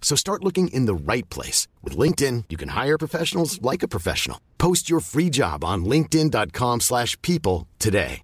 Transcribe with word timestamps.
So 0.00 0.16
start 0.16 0.42
looking 0.44 0.68
in 0.68 0.86
the 0.86 0.94
right 0.94 1.28
place. 1.28 1.68
With 1.84 1.96
LinkedIn, 1.98 2.44
you 2.48 2.56
can 2.56 2.70
hire 2.70 2.96
professionals 2.96 3.60
like 3.62 3.82
a 3.82 3.88
professional. 3.88 4.38
Post 4.56 4.88
your 4.88 5.00
free 5.00 5.28
job 5.30 5.62
on 5.64 5.84
linkedin.com/people 5.84 6.80
slash 6.80 7.16
people 7.20 7.66
today. 7.78 8.22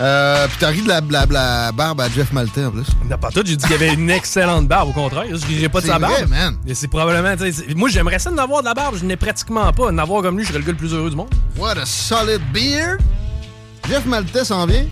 Euh, 0.00 0.46
puis 0.46 0.56
t'as 0.60 0.68
ri 0.68 0.82
de 0.82 0.86
la, 0.88 1.00
la- 1.10 1.26
la 1.26 1.72
barbe 1.72 2.00
à 2.00 2.08
Jeff 2.08 2.32
Maltais 2.32 2.64
en 2.64 2.70
plus. 2.70 2.86
Non, 3.10 3.18
pas 3.18 3.30
tout. 3.32 3.42
J'ai 3.44 3.56
dit 3.56 3.64
qu'il 3.66 3.72
y 3.72 3.74
avait 3.74 3.94
une 3.94 4.08
excellente 4.10 4.68
barbe, 4.68 4.90
au 4.90 4.92
contraire. 4.92 5.24
Je 5.28 5.44
rirais 5.44 5.68
pas 5.68 5.80
de 5.80 5.86
sa 5.86 5.98
barbe. 5.98 6.28
man. 6.28 6.56
C'est 6.72 6.86
probablement. 6.86 7.34
Moi, 7.74 7.88
j'aimerais 7.88 8.20
ça 8.20 8.30
d'en 8.30 8.38
avoir 8.44 8.60
de 8.60 8.66
la 8.66 8.74
barbe. 8.74 8.94
Je 8.96 9.04
n'ai 9.04 9.16
pratiquement 9.16 9.72
pas. 9.72 9.86
En 9.86 9.98
avoir 9.98 10.22
comme 10.22 10.36
lui, 10.36 10.44
je 10.44 10.50
serais 10.50 10.60
le 10.60 10.64
gars 10.64 10.70
le 10.70 10.78
plus 10.78 10.92
heureux 10.94 11.10
du 11.10 11.16
monde. 11.16 11.34
What 11.56 11.78
a 11.78 11.84
solid 11.86 12.40
beard! 12.52 13.00
Jeff 13.88 14.04
Maltais 14.06 14.44
s'en 14.44 14.66
vient. 14.66 14.86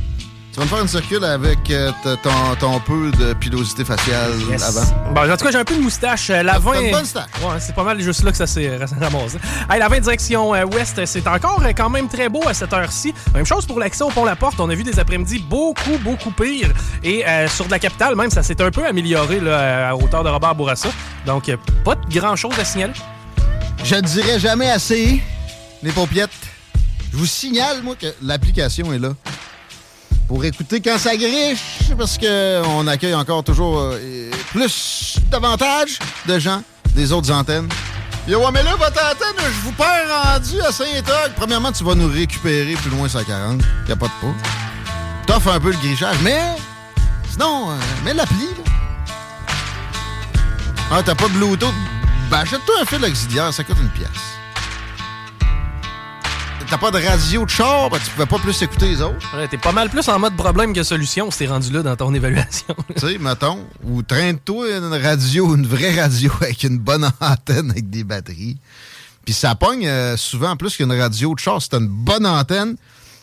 Tu 0.56 0.60
vas 0.60 0.64
me 0.64 0.70
faire 0.70 0.80
une 0.80 0.88
circule 0.88 1.22
avec 1.22 1.70
euh, 1.70 1.92
ton, 2.22 2.30
ton 2.58 2.80
peu 2.80 3.10
de 3.10 3.34
pilosité 3.34 3.84
faciale 3.84 4.30
Yes. 4.48 4.62
avant. 4.62 5.12
Bon, 5.12 5.30
en 5.30 5.36
tout 5.36 5.44
cas, 5.44 5.50
j'ai 5.50 5.58
un 5.58 5.64
peu 5.64 5.76
de 5.76 5.82
moustache. 5.82 6.30
Euh, 6.30 6.42
La 6.42 6.58
20. 6.58 6.72
T'as 6.72 6.80
une 6.80 6.90
bonne. 6.92 7.04
Ouais, 7.04 7.56
c'est 7.60 7.74
pas 7.74 7.82
mal 7.82 8.00
juste 8.00 8.22
là 8.22 8.30
que 8.30 8.38
ça 8.38 8.46
s'est 8.46 8.74
ramassé. 8.98 9.36
Hey, 9.68 9.78
la 9.78 9.88
20 9.90 10.00
direction 10.00 10.54
euh, 10.54 10.64
ouest, 10.64 11.04
c'est 11.04 11.26
encore 11.28 11.60
euh, 11.62 11.72
quand 11.76 11.90
même 11.90 12.08
très 12.08 12.30
beau 12.30 12.40
à 12.48 12.54
cette 12.54 12.72
heure-ci. 12.72 13.12
Même 13.34 13.44
chose 13.44 13.66
pour 13.66 13.78
l'accès 13.78 14.02
au 14.02 14.08
pont-la-porte. 14.08 14.58
On 14.58 14.70
a 14.70 14.74
vu 14.74 14.82
des 14.82 14.98
après-midi 14.98 15.40
beaucoup, 15.40 15.98
beaucoup 16.02 16.30
pire. 16.30 16.70
Et 17.04 17.22
sur 17.54 17.66
de 17.66 17.70
la 17.70 17.78
capitale, 17.78 18.16
même, 18.16 18.30
ça 18.30 18.42
s'est 18.42 18.62
un 18.62 18.70
peu 18.70 18.86
amélioré 18.86 19.40
là, 19.40 19.90
à 19.90 19.94
hauteur 19.94 20.24
de 20.24 20.30
Robert 20.30 20.54
Bourassa. 20.54 20.88
Donc, 21.26 21.54
pas 21.84 21.96
de 21.96 22.18
grand-chose 22.18 22.58
à 22.58 22.64
signaler. 22.64 22.94
Je 23.84 23.94
ne 23.94 24.00
dirai 24.00 24.38
jamais 24.40 24.70
assez, 24.70 25.22
les 25.82 25.92
paupiettes. 25.92 26.30
Je 27.12 27.18
vous 27.18 27.26
signale, 27.26 27.82
moi, 27.82 27.94
que 28.00 28.06
l'application 28.22 28.90
est 28.94 28.98
là. 28.98 29.10
Pour 30.28 30.44
écouter 30.44 30.80
quand 30.80 30.98
ça 30.98 31.16
griche, 31.16 31.92
parce 31.96 32.18
qu'on 32.18 32.86
accueille 32.88 33.14
encore 33.14 33.44
toujours 33.44 33.78
euh, 33.78 34.30
plus 34.50 35.18
davantage 35.30 35.98
de 36.26 36.38
gens 36.38 36.62
des 36.94 37.12
autres 37.12 37.30
antennes. 37.32 37.68
Yo, 38.26 38.40
ouais, 38.40 38.50
mais 38.52 38.64
là, 38.64 38.74
votre 38.74 39.00
antenne, 39.04 39.36
je 39.38 39.60
vous 39.64 39.72
perds 39.72 40.08
rendu 40.24 40.60
à 40.60 40.72
Saint-Og. 40.72 41.32
Premièrement, 41.36 41.70
tu 41.70 41.84
vas 41.84 41.94
nous 41.94 42.08
récupérer 42.08 42.74
plus 42.74 42.90
loin 42.90 43.08
sur 43.08 43.20
la 43.20 43.24
40. 43.24 43.62
Y 43.88 43.92
a 43.92 43.96
pas 43.96 44.06
de 44.06 44.12
pas. 44.20 44.34
T'offres 45.26 45.52
un 45.52 45.60
peu 45.60 45.70
le 45.70 45.76
grichage, 45.76 46.16
mais 46.22 46.56
sinon, 47.30 47.70
euh, 47.70 47.74
mets 48.04 48.14
l'appli. 48.14 48.48
Ah, 50.90 51.02
t'as 51.04 51.14
pas 51.14 51.28
de 51.28 51.34
Bluetooth? 51.34 51.72
Ben, 52.30 52.38
achète-toi 52.38 52.74
un 52.82 52.84
fil 52.84 53.04
auxiliaire, 53.04 53.52
ça 53.52 53.62
coûte 53.62 53.76
une 53.80 53.90
pièce. 53.90 54.35
T'as 56.68 56.78
pas 56.78 56.90
de 56.90 56.98
radio 56.98 57.44
de 57.44 57.50
char, 57.50 57.90
ben, 57.90 57.98
tu 58.04 58.10
pouvais 58.10 58.26
pas 58.26 58.38
plus 58.38 58.60
écouter 58.60 58.88
les 58.88 59.00
autres. 59.00 59.36
Ouais, 59.36 59.46
T'es 59.46 59.56
pas 59.56 59.70
mal 59.70 59.88
plus 59.88 60.08
en 60.08 60.18
mode 60.18 60.34
problème 60.36 60.72
que 60.72 60.82
solution 60.82 61.30
si 61.30 61.38
t'es 61.38 61.46
rendu 61.46 61.72
là 61.72 61.82
dans 61.82 61.94
ton 61.94 62.12
évaluation. 62.14 62.74
tu 62.96 63.06
sais, 63.06 63.18
mettons, 63.18 63.64
ou 63.84 64.02
traîne-toi 64.02 64.76
une 64.78 64.92
radio, 64.92 65.54
une 65.54 65.66
vraie 65.66 66.00
radio 66.00 66.32
avec 66.40 66.64
une 66.64 66.78
bonne 66.78 67.08
antenne 67.20 67.70
avec 67.70 67.88
des 67.88 68.02
batteries. 68.02 68.56
Puis 69.24 69.32
ça 69.34 69.54
pogne 69.54 69.86
euh, 69.86 70.16
souvent 70.16 70.56
plus 70.56 70.76
qu'une 70.76 70.92
radio 70.92 71.34
de 71.34 71.38
char. 71.38 71.62
C'est 71.62 71.74
une 71.74 71.86
bonne 71.86 72.26
antenne. 72.26 72.76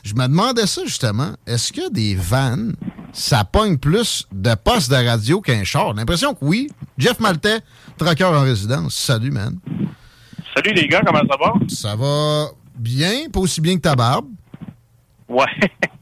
Je 0.03 0.13
me 0.15 0.27
demandais 0.27 0.67
ça 0.67 0.81
justement. 0.85 1.33
Est-ce 1.45 1.73
que 1.73 1.91
des 1.91 2.15
vannes, 2.15 2.75
ça 3.11 3.43
pogne 3.43 3.77
plus 3.77 4.25
de 4.31 4.55
postes 4.55 4.89
de 4.89 4.95
radio 5.05 5.41
qu'un 5.41 5.63
char? 5.65 5.91
J'ai 5.91 5.97
L'impression 5.99 6.33
que 6.33 6.39
oui. 6.43 6.69
Jeff 6.97 7.19
Maltais, 7.19 7.59
traqueur 7.97 8.31
en 8.33 8.43
résidence. 8.43 8.95
Salut, 8.95 9.31
man. 9.31 9.57
Salut 10.55 10.73
les 10.73 10.87
gars, 10.87 11.01
comment 11.05 11.21
ça 11.29 11.37
va? 11.39 11.53
Ça 11.67 11.95
va 11.95 12.47
bien, 12.75 13.29
pas 13.31 13.39
aussi 13.39 13.61
bien 13.61 13.75
que 13.75 13.81
ta 13.81 13.95
barbe. 13.95 14.27
Ouais. 15.29 15.45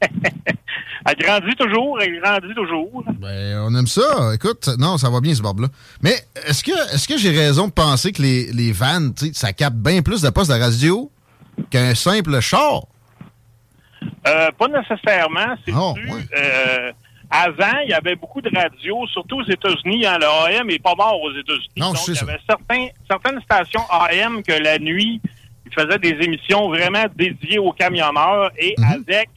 elle 1.06 1.16
grandit 1.16 1.54
toujours, 1.56 2.00
elle 2.00 2.20
grandit 2.20 2.54
toujours. 2.54 3.04
Ben, 3.20 3.58
on 3.66 3.74
aime 3.74 3.86
ça. 3.86 4.34
Écoute, 4.34 4.68
non, 4.78 4.98
ça 4.98 5.10
va 5.10 5.20
bien 5.20 5.34
ce 5.34 5.42
barbe-là. 5.42 5.68
Mais 6.02 6.14
est-ce 6.46 6.62
que, 6.62 6.94
est-ce 6.94 7.08
que 7.08 7.16
j'ai 7.16 7.30
raison 7.30 7.68
de 7.68 7.72
penser 7.72 8.12
que 8.12 8.22
les, 8.22 8.52
les 8.52 8.72
vannes, 8.72 9.14
tu 9.14 9.26
sais, 9.26 9.32
ça 9.34 9.52
capte 9.52 9.76
bien 9.76 10.02
plus 10.02 10.20
de 10.22 10.30
postes 10.30 10.50
de 10.50 10.58
radio 10.58 11.10
qu'un 11.70 11.94
simple 11.94 12.40
char? 12.40 12.82
Euh, 14.26 14.50
pas 14.58 14.68
nécessairement, 14.68 15.56
c'est 15.64 15.72
Oh, 15.76 15.94
dû, 15.94 16.08
euh, 16.36 16.92
avant, 17.30 17.78
il 17.84 17.90
y 17.90 17.94
avait 17.94 18.16
beaucoup 18.16 18.40
de 18.40 18.50
radios, 18.54 19.06
surtout 19.08 19.40
aux 19.40 19.44
États-Unis. 19.50 20.04
hein, 20.06 20.18
le 20.18 20.26
AM 20.58 20.66
n'est 20.66 20.78
pas 20.78 20.94
mort 20.94 21.20
aux 21.22 21.30
États-Unis. 21.32 21.68
Non, 21.76 21.88
Donc, 21.88 21.96
je 21.96 22.02
sais 22.02 22.12
il 22.12 22.26
y 22.26 22.30
avait 22.30 22.40
certains, 22.48 22.86
certaines 23.08 23.40
stations 23.42 23.82
AM 23.90 24.42
que 24.42 24.52
la 24.52 24.78
nuit, 24.78 25.20
ils 25.76 25.82
faisaient 25.82 25.98
des 25.98 26.24
émissions 26.24 26.68
vraiment 26.68 27.04
dédiées 27.14 27.58
aux 27.58 27.72
camionneurs 27.72 28.50
et 28.58 28.74
Mhm. 28.78 29.04
avec 29.08 29.28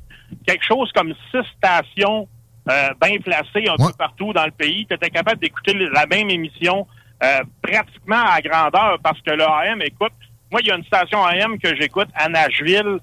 quelque 0.46 0.66
chose 0.66 0.92
comme 0.94 1.14
six 1.32 1.48
stations 1.58 2.28
euh, 2.70 2.90
bien 3.00 3.18
placées 3.20 3.68
un 3.70 3.76
peu 3.78 3.94
partout 3.98 4.34
dans 4.34 4.46
le 4.46 4.52
pays, 4.52 4.88
tu 4.88 4.96
étais 4.96 5.10
capable 5.12 5.40
d'écouter 5.40 5.74
la 5.94 6.06
même 6.08 6.30
émission 6.32 6.88
euh, 7.24 7.42
pratiquement 7.62 8.24
à 8.28 8.42
grandeur 8.42 8.98
parce 9.04 9.22
que 9.22 9.32
le 9.32 9.44
AM, 9.44 9.82
écoute, 9.84 10.12
moi, 10.52 10.62
il 10.62 10.68
y 10.68 10.72
a 10.72 10.76
une 10.76 10.84
station 10.86 11.24
AM 11.24 11.58
que 11.60 11.76
j'écoute 11.76 12.08
à 12.16 12.28
Nashville. 12.28 13.00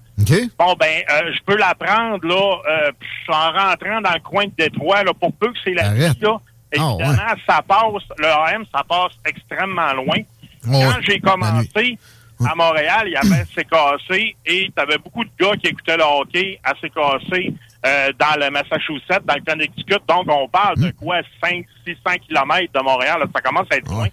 Bon, 0.59 0.75
ben, 0.79 1.03
euh, 1.11 1.33
je 1.35 1.39
peux 1.45 1.57
la 1.57 1.75
prendre, 1.75 2.27
là, 2.27 2.57
euh, 2.71 2.93
en 3.29 3.51
rentrant 3.53 4.01
dans 4.01 4.13
le 4.13 4.21
coin 4.21 4.47
de 4.47 4.53
Détroit, 4.57 5.03
là, 5.05 5.13
pour 5.15 5.33
peu 5.35 5.49
que 5.53 5.59
c'est 5.65 5.75
la 5.75 5.91
nuit, 5.91 6.19
là. 6.21 6.41
Évidemment, 6.73 7.35
ça 7.49 7.61
passe, 7.63 8.03
le 8.19 8.27
AM, 8.27 8.65
ça 8.75 8.83
passe 8.89 9.13
extrêmement 9.27 9.93
loin. 9.93 10.17
Quand 10.65 11.01
j'ai 11.03 11.21
commencé 11.21 11.99
à 12.51 12.55
Montréal, 12.55 13.07
il 13.07 13.13
y 13.13 13.17
avait 13.17 13.45
CKC 13.45 14.37
et 14.47 14.71
tu 14.75 14.83
avais 14.83 14.99
beaucoup 14.99 15.25
de 15.25 15.31
gars 15.39 15.57
qui 15.57 15.69
écoutaient 15.69 15.97
le 15.97 16.05
hockey 16.05 16.59
à 16.65 16.75
CKC 16.75 17.53
euh, 17.85 18.13
dans 18.19 18.41
le 18.41 18.51
Massachusetts, 18.51 19.25
dans 19.25 19.35
le 19.35 19.45
Connecticut. 19.45 19.99
Donc, 20.09 20.27
on 20.29 20.49
parle 20.49 20.77
de 20.79 20.91
quoi? 20.93 21.21
5 21.43 21.65
600 21.87 22.01
kilomètres 22.29 22.73
de 22.73 22.81
Montréal. 22.81 23.19
là, 23.21 23.27
ça 23.35 23.41
commence 23.41 23.67
à 23.71 23.77
être 23.77 23.91
loin. 23.91 24.09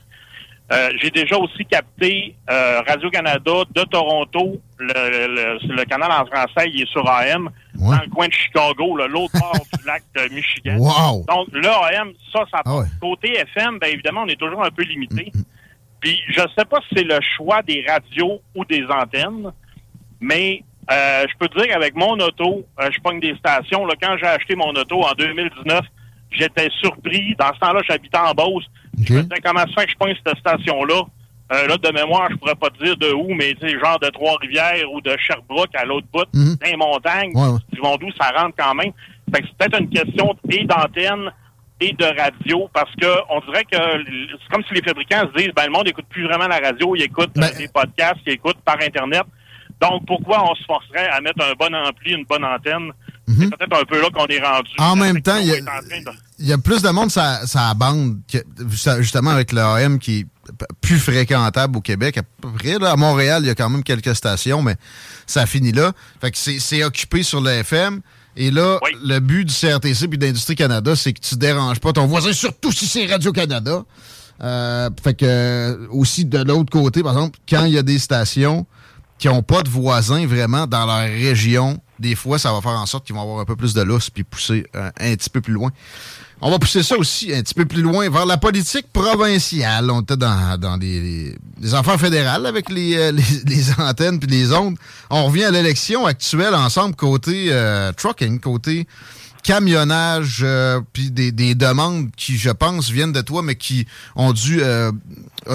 Euh, 0.71 0.91
j'ai 1.01 1.09
déjà 1.09 1.35
aussi 1.35 1.65
capté 1.65 2.35
euh, 2.49 2.81
Radio-Canada 2.87 3.63
de 3.73 3.81
Toronto. 3.85 4.61
Le, 4.77 4.93
le, 5.27 5.75
le, 5.75 5.85
canal 5.85 6.11
en 6.11 6.25
français, 6.27 6.69
il 6.71 6.83
est 6.83 6.89
sur 6.89 7.09
AM, 7.09 7.49
dans 7.73 7.91
le 7.91 8.09
coin 8.09 8.27
de 8.27 8.33
Chicago, 8.33 8.95
l'autre 8.95 9.33
bord 9.39 9.53
du 9.53 9.85
lac 9.85 10.03
de 10.15 10.33
Michigan. 10.33 10.77
Wow. 10.77 11.25
Donc, 11.27 11.47
là, 11.53 11.81
AM, 11.91 12.11
ça, 12.31 12.45
ça 12.51 12.61
ah 12.65 12.83
Côté 13.01 13.35
FM, 13.39 13.79
bien 13.79 13.89
évidemment, 13.89 14.21
on 14.25 14.27
est 14.27 14.39
toujours 14.39 14.63
un 14.63 14.69
peu 14.69 14.83
limité. 14.83 15.31
Mm, 15.33 15.39
mm. 15.39 15.43
Puis, 15.99 16.19
je 16.29 16.41
sais 16.57 16.65
pas 16.65 16.79
si 16.87 16.95
c'est 16.95 17.03
le 17.03 17.19
choix 17.35 17.61
des 17.61 17.85
radios 17.87 18.41
ou 18.55 18.65
des 18.65 18.85
antennes, 18.85 19.51
mais 20.19 20.63
euh, 20.91 21.25
je 21.29 21.37
peux 21.37 21.47
te 21.47 21.57
dire 21.57 21.67
qu'avec 21.67 21.95
mon 21.95 22.13
auto, 22.19 22.65
euh, 22.79 22.89
je 22.91 22.99
pogne 23.01 23.19
des 23.19 23.35
stations. 23.35 23.85
Là, 23.85 23.93
quand 24.01 24.15
j'ai 24.17 24.27
acheté 24.27 24.55
mon 24.55 24.71
auto 24.71 25.01
en 25.01 25.11
2019, 25.13 25.81
j'étais 26.31 26.69
surpris. 26.81 27.35
Dans 27.37 27.53
ce 27.53 27.59
temps-là, 27.59 27.81
j'habitais 27.87 28.17
en 28.17 28.33
Beauce. 28.33 28.65
Je 29.01 29.13
me 29.13 29.21
disais, 29.23 29.41
comment 29.43 29.59
ça 29.61 29.67
fait 29.81 29.85
que 29.85 29.91
je 29.91 29.97
pogne 29.97 30.15
cette 30.25 30.39
station-là? 30.39 31.03
Euh, 31.51 31.67
là, 31.67 31.77
de 31.77 31.91
mémoire, 31.91 32.27
je 32.29 32.35
pourrais 32.35 32.55
pas 32.55 32.69
te 32.69 32.83
dire 32.83 32.95
de 32.97 33.11
où, 33.11 33.33
mais 33.33 33.55
genre 33.79 33.99
de 33.99 34.09
Trois-Rivières 34.09 34.91
ou 34.91 35.01
de 35.01 35.15
Sherbrooke 35.17 35.73
à 35.75 35.83
l'autre 35.83 36.05
bout, 36.13 36.27
mm 36.33 36.53
-hmm. 36.53 36.77
montagnes, 36.77 37.33
du 37.71 37.79
d'où 37.81 38.11
ça 38.19 38.29
rentre 38.37 38.55
quand 38.57 38.75
même. 38.75 38.91
Fait 39.33 39.41
que 39.41 39.47
c'est 39.47 39.57
peut-être 39.57 39.81
une 39.81 39.89
question 39.89 40.35
et 40.49 40.63
d'antenne 40.65 41.31
et 41.81 41.93
de 41.93 42.05
radio, 42.05 42.69
parce 42.73 42.93
que 42.95 43.07
on 43.29 43.39
dirait 43.41 43.63
que 43.63 43.77
c'est 43.77 44.51
comme 44.51 44.63
si 44.67 44.73
les 44.73 44.81
fabricants 44.81 45.29
se 45.33 45.37
disent, 45.37 45.53
ben 45.55 45.65
le 45.65 45.71
monde 45.71 45.87
écoute 45.87 46.05
plus 46.09 46.25
vraiment 46.25 46.47
la 46.47 46.59
radio, 46.59 46.95
il 46.95 47.03
écoute 47.03 47.31
ben 47.35 47.51
des 47.57 47.67
podcasts, 47.67 48.19
il 48.25 48.33
écoute 48.33 48.57
par 48.65 48.77
Internet. 48.81 49.23
Donc, 49.81 50.05
pourquoi 50.05 50.43
on 50.43 50.55
se 50.55 50.63
forcerait 50.65 51.07
à 51.07 51.21
mettre 51.21 51.41
un 51.41 51.53
bon 51.53 51.73
ampli, 51.73 52.11
une 52.11 52.25
bonne 52.25 52.43
antenne? 52.43 52.91
C'est 53.27 53.45
mhm. 53.45 53.49
peut-être 53.51 53.81
un 53.81 53.85
peu 53.85 54.01
là 54.01 54.09
qu'on 54.09 54.25
est 54.25 54.41
rendu. 54.41 54.71
En 54.77 54.95
même 54.95 55.21
temps, 55.21 55.37
il 55.37 56.47
y, 56.47 56.51
a 56.51 56.57
plus 56.57 56.81
de 56.81 56.89
monde 56.89 57.11
ça 57.11 57.45
ça 57.45 57.73
bande, 57.75 58.17
que, 58.31 58.39
justement 58.99 59.29
avec 59.29 59.51
le 59.53 59.61
AM 59.61 59.99
qui 59.99 60.21
est 60.21 60.25
plus 60.81 60.97
fréquentable 60.97 61.77
au 61.77 61.81
Québec. 61.81 62.17
À 62.17 62.23
peu 62.23 62.51
près, 62.51 62.83
à 62.83 62.95
Montréal, 62.95 63.43
il 63.43 63.47
y 63.47 63.51
a 63.51 63.55
quand 63.55 63.69
même 63.69 63.83
quelques 63.83 64.15
stations, 64.15 64.61
mais 64.61 64.75
ça 65.27 65.45
finit 65.45 65.71
là. 65.71 65.93
Fait 66.19 66.31
que 66.31 66.37
c'est 66.37 66.83
occupé 66.83 67.23
sur 67.23 67.39
le 67.39 67.51
FM. 67.51 68.01
Et 68.35 68.51
là, 68.51 68.79
le 69.03 69.19
but 69.19 69.45
du 69.45 69.53
CRTC 69.53 70.07
puis 70.07 70.17
d'Industrie 70.17 70.55
Canada, 70.55 70.95
c'est 70.95 71.13
que 71.13 71.19
tu 71.19 71.35
déranges 71.35 71.79
pas 71.79 71.93
ton 71.93 72.05
voisin, 72.05 72.31
surtout 72.31 72.71
si 72.71 72.85
c'est 72.85 73.05
Radio-Canada. 73.05 73.83
Euh, 74.41 74.89
fait 75.03 75.13
que 75.15 75.87
aussi 75.91 76.23
de 76.23 76.39
l'autre 76.39 76.71
côté, 76.71 77.03
par 77.03 77.13
exemple, 77.13 77.39
quand 77.49 77.65
il 77.65 77.73
y 77.73 77.77
a 77.77 77.83
des 77.83 77.99
stations 77.99 78.65
qui 79.17 79.27
n'ont 79.27 79.43
pas 79.43 79.61
de 79.63 79.69
voisins 79.69 80.25
vraiment 80.25 80.65
dans 80.65 80.85
leur 80.85 80.99
région, 80.99 81.81
des 81.99 82.15
fois, 82.15 82.39
ça 82.39 82.51
va 82.51 82.61
faire 82.61 82.71
en 82.71 82.85
sorte 82.85 83.05
qu'ils 83.05 83.15
vont 83.15 83.21
avoir 83.21 83.39
un 83.39 83.45
peu 83.45 83.55
plus 83.55 83.73
de 83.73 83.81
lousse 83.81 84.09
puis 84.09 84.23
pousser 84.23 84.65
euh, 84.75 84.89
un 84.99 85.15
petit 85.15 85.29
peu 85.29 85.41
plus 85.41 85.53
loin. 85.53 85.71
On 86.41 86.49
va 86.49 86.57
pousser 86.57 86.83
ça 86.83 86.97
aussi 86.97 87.33
un 87.33 87.41
petit 87.41 87.53
peu 87.53 87.65
plus 87.65 87.81
loin 87.81 88.09
vers 88.09 88.25
la 88.25 88.37
politique 88.37 88.87
provinciale. 88.93 89.91
On 89.91 90.01
était 90.01 90.15
dans, 90.15 90.57
dans 90.57 90.77
des, 90.77 91.35
des, 91.57 91.73
affaires 91.73 91.99
fédérales 91.99 92.45
avec 92.45 92.69
les, 92.69 92.95
euh, 92.95 93.11
les, 93.45 93.71
antennes 93.77 94.19
puis 94.19 94.29
les 94.29 94.53
ondes. 94.53 94.77
On 95.09 95.25
revient 95.25 95.43
à 95.43 95.51
l'élection 95.51 96.05
actuelle 96.05 96.55
ensemble 96.55 96.95
côté 96.95 97.47
euh, 97.49 97.91
trucking, 97.91 98.39
côté 98.39 98.87
camionnage, 99.43 100.45
puis 100.91 101.11
des, 101.11 101.31
des, 101.31 101.55
demandes 101.55 102.11
qui, 102.15 102.37
je 102.37 102.49
pense, 102.49 102.89
viennent 102.89 103.13
de 103.13 103.21
toi, 103.21 103.41
mais 103.41 103.55
qui 103.55 103.87
ont 104.17 104.33
dû, 104.33 104.61
a 104.61 104.91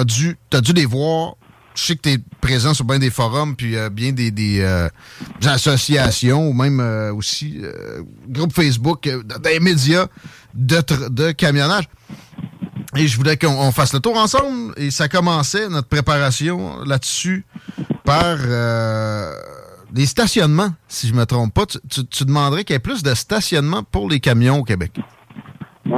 dû, 0.03 0.37
t'as 0.49 0.59
dû 0.59 0.73
les 0.73 0.87
voir 0.87 1.35
je 1.75 1.83
sais 1.83 1.95
que 1.95 2.01
tu 2.01 2.09
es 2.11 2.17
présent 2.41 2.73
sur 2.73 2.85
bien 2.85 2.99
des 2.99 3.09
forums, 3.09 3.55
puis 3.55 3.75
euh, 3.75 3.89
bien 3.89 4.13
des, 4.13 4.31
des, 4.31 4.61
euh, 4.61 4.87
associations, 5.45 6.47
ou 6.47 6.53
même 6.53 6.79
euh, 6.79 7.13
aussi 7.13 7.61
groupes 8.29 8.53
Facebook, 8.53 9.09
des 9.43 9.59
médias 9.59 10.07
de, 10.53 10.81
de 11.09 11.31
camionnage. 11.31 11.87
Et 12.95 13.07
je 13.07 13.17
voulais 13.17 13.35
qu'on 13.35 13.71
fasse 13.71 13.93
le 13.93 13.99
tour 13.99 14.15
ensemble. 14.17 14.73
Et 14.77 14.89
ça 14.89 15.09
commençait, 15.09 15.67
notre 15.67 15.89
préparation 15.89 16.81
là-dessus, 16.85 17.45
par 18.05 18.37
des 19.91 20.05
stationnements, 20.05 20.73
si 20.87 21.09
je 21.09 21.13
me 21.13 21.25
trompe 21.25 21.53
pas. 21.53 21.65
Tu, 21.65 22.05
tu 22.05 22.25
demanderais 22.25 22.63
qu'il 22.63 22.73
y 22.73 22.77
ait 22.77 22.79
plus 22.79 23.03
de 23.03 23.13
stationnements 23.13 23.83
pour 23.83 24.09
les 24.09 24.21
camions 24.21 24.59
au 24.59 24.63
Québec. 24.63 24.93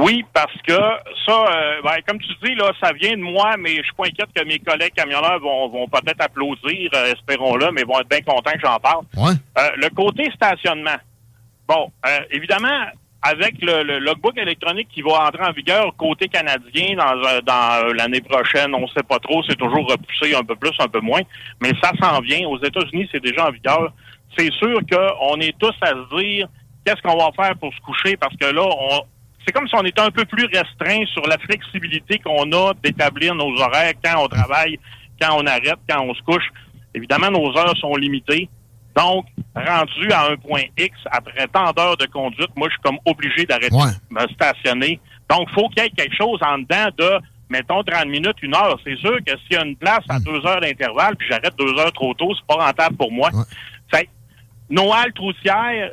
Oui, 0.00 0.24
parce 0.32 0.54
que 0.64 0.78
ça, 1.26 1.32
euh, 1.32 1.82
ben, 1.82 1.96
comme 2.06 2.20
tu 2.20 2.32
dis, 2.44 2.54
là, 2.54 2.70
ça 2.80 2.92
vient 2.92 3.16
de 3.16 3.22
moi, 3.22 3.56
mais 3.58 3.76
je 3.76 3.82
suis 3.82 3.94
pas 3.96 4.06
inquiète 4.06 4.28
que 4.32 4.44
mes 4.44 4.60
collègues 4.60 4.94
camionneurs 4.94 5.40
vont, 5.40 5.68
vont 5.68 5.88
peut-être 5.88 6.20
applaudir, 6.20 6.90
euh, 6.94 7.12
espérons-le, 7.12 7.72
mais 7.72 7.82
vont 7.82 7.98
être 7.98 8.08
bien 8.08 8.20
contents 8.20 8.52
que 8.52 8.60
j'en 8.62 8.78
parle. 8.78 9.04
Euh, 9.16 9.68
le 9.76 9.88
côté 9.90 10.30
stationnement. 10.32 10.98
Bon, 11.66 11.90
évidemment, 12.30 12.86
avec 13.22 13.56
le, 13.60 13.98
logbook 13.98 14.38
électronique 14.38 14.88
qui 14.88 15.02
va 15.02 15.26
entrer 15.26 15.44
en 15.44 15.52
vigueur 15.52 15.94
côté 15.96 16.28
canadien 16.28 16.96
dans, 16.96 17.40
dans 17.42 17.92
l'année 17.92 18.20
prochaine, 18.20 18.74
on 18.74 18.86
sait 18.88 19.02
pas 19.02 19.18
trop, 19.18 19.42
c'est 19.48 19.56
toujours 19.56 19.86
repoussé 19.90 20.34
un 20.34 20.44
peu 20.44 20.54
plus, 20.54 20.72
un 20.78 20.88
peu 20.88 21.00
moins, 21.00 21.20
mais 21.60 21.72
ça 21.82 21.90
s'en 22.00 22.20
vient. 22.20 22.46
Aux 22.48 22.58
États-Unis, 22.62 23.08
c'est 23.12 23.22
déjà 23.22 23.48
en 23.48 23.50
vigueur. 23.50 23.92
C'est 24.38 24.52
sûr 24.52 24.78
qu'on 24.90 25.40
est 25.40 25.58
tous 25.58 25.74
à 25.82 25.88
se 25.88 26.16
dire 26.16 26.48
qu'est-ce 26.86 27.02
qu'on 27.02 27.18
va 27.18 27.30
faire 27.32 27.56
pour 27.58 27.74
se 27.74 27.80
coucher, 27.80 28.16
parce 28.16 28.36
que 28.36 28.46
là, 28.46 28.62
on 28.64 29.02
c'est 29.48 29.52
comme 29.52 29.66
si 29.66 29.74
on 29.76 29.84
était 29.84 30.02
un 30.02 30.10
peu 30.10 30.26
plus 30.26 30.44
restreint 30.44 31.06
sur 31.06 31.26
la 31.26 31.38
flexibilité 31.38 32.18
qu'on 32.18 32.52
a 32.52 32.74
d'établir 32.84 33.34
nos 33.34 33.50
horaires 33.58 33.94
quand 34.04 34.22
on 34.22 34.28
travaille, 34.28 34.78
quand 35.18 35.40
on 35.40 35.46
arrête, 35.46 35.78
quand 35.88 36.02
on 36.02 36.12
se 36.12 36.20
couche. 36.20 36.50
Évidemment, 36.94 37.30
nos 37.30 37.56
heures 37.56 37.74
sont 37.78 37.96
limitées. 37.96 38.50
Donc, 38.94 39.24
rendu 39.56 40.12
à 40.12 40.26
un 40.26 40.36
point 40.36 40.64
X, 40.76 40.94
après 41.10 41.46
tant 41.48 41.72
d'heures 41.72 41.96
de 41.96 42.04
conduite, 42.06 42.50
moi, 42.56 42.68
je 42.68 42.74
suis 42.74 42.82
comme 42.82 42.98
obligé 43.06 43.46
d'arrêter 43.46 43.70
de 43.70 44.14
me 44.14 44.28
stationner. 44.34 45.00
Donc, 45.30 45.48
faut 45.54 45.66
qu'il 45.70 45.82
y 45.82 45.86
ait 45.86 45.90
quelque 45.90 46.16
chose 46.16 46.38
en 46.42 46.58
dedans 46.58 46.88
de, 46.98 47.18
mettons, 47.48 47.82
30 47.82 48.06
minutes, 48.06 48.36
une 48.42 48.54
heure. 48.54 48.78
C'est 48.84 48.96
sûr 48.96 49.16
que 49.24 49.32
s'il 49.38 49.52
y 49.52 49.56
a 49.56 49.64
une 49.64 49.76
place 49.76 50.04
à 50.10 50.18
hmm. 50.18 50.24
deux 50.24 50.46
heures 50.46 50.60
d'intervalle, 50.60 51.16
puis 51.16 51.26
j'arrête 51.30 51.54
deux 51.58 51.72
heures 51.78 51.92
trop 51.92 52.12
tôt, 52.12 52.34
c'est 52.34 52.46
pas 52.46 52.66
rentable 52.66 52.96
pour 52.96 53.10
moi. 53.10 53.30
Fait 53.90 54.10
nos 54.68 54.92
haltes 54.92 55.18
routières, 55.18 55.92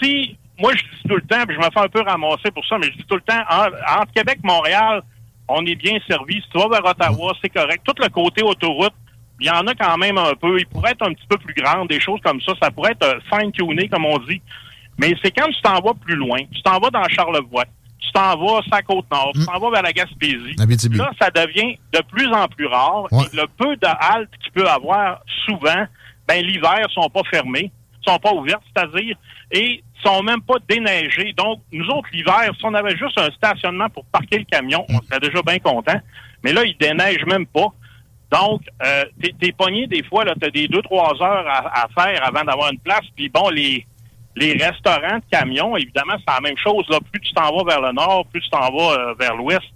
si 0.00 0.38
moi, 0.58 0.72
je 0.74 0.82
dis 0.82 1.08
tout 1.08 1.16
le 1.16 1.22
temps, 1.22 1.44
puis 1.46 1.54
je 1.54 1.60
me 1.60 1.70
fais 1.72 1.80
un 1.80 1.88
peu 1.88 2.02
ramasser 2.02 2.50
pour 2.50 2.66
ça, 2.66 2.78
mais 2.78 2.86
je 2.86 2.96
dis 2.96 3.04
tout 3.04 3.16
le 3.16 3.22
temps, 3.22 3.40
entre 3.48 4.12
Québec 4.12 4.38
et 4.42 4.46
Montréal, 4.46 5.02
on 5.48 5.64
est 5.64 5.76
bien 5.76 5.98
servi. 6.06 6.34
Si 6.34 6.48
tu 6.50 6.58
vas 6.58 6.68
vers 6.68 6.84
Ottawa, 6.84 7.32
c'est 7.40 7.48
correct. 7.48 7.82
Tout 7.84 7.94
le 8.02 8.08
côté 8.08 8.42
autoroute, 8.42 8.92
il 9.40 9.46
y 9.46 9.50
en 9.50 9.66
a 9.66 9.74
quand 9.74 9.96
même 9.96 10.18
un 10.18 10.34
peu. 10.34 10.58
Il 10.58 10.66
pourrait 10.66 10.92
être 10.92 11.06
un 11.06 11.12
petit 11.14 11.26
peu 11.28 11.38
plus 11.38 11.54
grand, 11.54 11.86
des 11.86 12.00
choses 12.00 12.20
comme 12.22 12.40
ça. 12.40 12.52
Ça 12.60 12.70
pourrait 12.70 12.92
être 12.92 13.04
euh, 13.06 13.20
fine-tuné, 13.32 13.88
comme 13.88 14.04
on 14.04 14.18
dit. 14.18 14.42
Mais 14.98 15.14
c'est 15.22 15.30
quand 15.30 15.48
tu 15.48 15.60
t'en 15.62 15.80
vas 15.80 15.94
plus 15.94 16.16
loin. 16.16 16.38
Tu 16.52 16.60
t'en 16.62 16.78
vas 16.78 16.90
dans 16.90 17.04
Charlevoix. 17.08 17.64
Tu 18.00 18.10
t'en 18.12 18.36
vas 18.36 18.60
la 18.70 18.82
Côte-Nord. 18.82 19.30
Tu 19.34 19.40
mm. 19.40 19.46
t'en 19.46 19.58
vas 19.58 19.70
vers 19.70 19.82
la 19.82 19.92
Gaspésie. 19.92 20.56
Là, 20.98 21.10
ça 21.20 21.30
devient 21.30 21.78
de 21.92 22.02
plus 22.10 22.26
en 22.32 22.48
plus 22.48 22.66
rare. 22.66 23.06
Et 23.12 23.36
le 23.36 23.46
peu 23.56 23.76
de 23.76 23.86
haltes 23.86 24.30
qu'il 24.42 24.52
peut 24.52 24.68
avoir 24.68 25.20
souvent, 25.46 25.86
ben 26.26 26.44
l'hiver, 26.44 26.86
sont 26.92 27.08
pas 27.08 27.22
fermés, 27.30 27.70
sont 28.06 28.18
pas 28.18 28.32
ouvertes, 28.32 28.62
c'est-à-dire, 28.74 29.16
et 29.52 29.82
sont 30.02 30.22
même 30.22 30.42
pas 30.42 30.56
déneigés. 30.68 31.32
Donc, 31.36 31.60
nous 31.72 31.86
autres, 31.88 32.08
l'hiver, 32.12 32.50
si 32.56 32.64
on 32.64 32.74
avait 32.74 32.96
juste 32.96 33.18
un 33.18 33.30
stationnement 33.30 33.88
pour 33.88 34.04
parquer 34.06 34.38
le 34.38 34.44
camion, 34.44 34.84
on 34.88 35.00
serait 35.02 35.20
déjà 35.20 35.42
bien 35.42 35.58
content. 35.58 36.00
Mais 36.44 36.52
là, 36.52 36.64
ils 36.64 36.76
déneigent 36.76 37.26
même 37.26 37.46
pas. 37.46 37.68
Donc, 38.30 38.62
euh, 38.84 39.04
t'es, 39.20 39.34
t'es 39.40 39.52
pogné 39.52 39.86
des 39.86 40.02
fois, 40.02 40.24
là, 40.24 40.34
t'as 40.38 40.50
des 40.50 40.68
deux, 40.68 40.82
trois 40.82 41.14
heures 41.22 41.46
à, 41.48 41.86
faire 41.98 42.26
avant 42.26 42.44
d'avoir 42.44 42.70
une 42.70 42.78
place. 42.78 43.04
Puis 43.16 43.28
bon, 43.28 43.48
les, 43.48 43.86
les 44.36 44.52
restaurants 44.52 45.16
de 45.18 45.24
camions, 45.30 45.76
évidemment, 45.76 46.14
c'est 46.18 46.34
la 46.34 46.40
même 46.40 46.58
chose. 46.58 46.84
Là. 46.90 46.98
Plus 47.10 47.20
tu 47.20 47.32
t'en 47.32 47.56
vas 47.56 47.64
vers 47.64 47.80
le 47.80 47.92
nord, 47.92 48.26
plus 48.26 48.42
tu 48.42 48.50
t'en 48.50 48.70
vas 48.70 48.92
euh, 48.92 49.14
vers 49.18 49.34
l'ouest, 49.34 49.66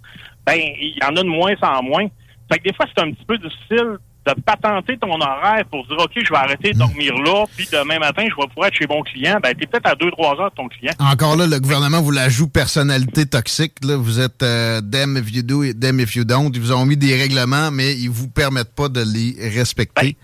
ben, 0.45 0.57
il 0.57 0.97
y 1.01 1.03
en 1.03 1.15
a 1.15 1.23
de 1.23 1.27
moins 1.27 1.55
en 1.61 1.81
moins. 1.81 2.07
Fait 2.51 2.59
que 2.59 2.69
des 2.69 2.73
fois, 2.75 2.85
c'est 2.95 3.03
un 3.03 3.11
petit 3.11 3.25
peu 3.25 3.37
difficile 3.37 3.97
de 4.25 4.33
patenter 4.41 4.97
ton 4.97 5.19
horaire 5.19 5.65
pour 5.69 5.85
dire, 5.85 5.97
OK, 5.99 6.11
je 6.15 6.29
vais 6.29 6.37
arrêter 6.37 6.71
de 6.71 6.77
dormir 6.77 7.13
là, 7.15 7.45
puis 7.55 7.67
demain 7.71 7.99
matin, 7.99 8.23
je 8.23 8.41
vais 8.41 8.47
pouvoir 8.47 8.67
être 8.67 8.75
chez 8.75 8.87
mon 8.87 9.01
client, 9.01 9.39
ben, 9.43 9.53
t'es 9.53 9.65
peut-être 9.65 9.87
à 9.87 9.95
2-3 9.95 10.41
heures 10.41 10.51
de 10.51 10.55
ton 10.55 10.67
client. 10.69 10.93
Encore 10.99 11.35
là, 11.35 11.45
le 11.45 11.59
gouvernement 11.59 12.01
vous 12.01 12.11
la 12.11 12.29
joue 12.29 12.47
personnalité 12.47 13.25
toxique. 13.25 13.73
Là. 13.83 13.97
Vous 13.97 14.19
êtes 14.19 14.41
euh, 14.43 14.81
them 14.81 15.17
if 15.17 15.33
you 15.33 15.41
do, 15.41 15.73
them 15.73 15.99
if 15.99 16.15
you 16.15 16.23
don't. 16.23 16.51
Ils 16.53 16.61
vous 16.61 16.71
ont 16.71 16.85
mis 16.85 16.97
des 16.97 17.15
règlements, 17.15 17.69
mais 17.71 17.93
ils 17.93 18.09
vous 18.09 18.29
permettent 18.29 18.73
pas 18.75 18.87
de 18.87 19.01
les 19.01 19.35
respecter. 19.49 20.15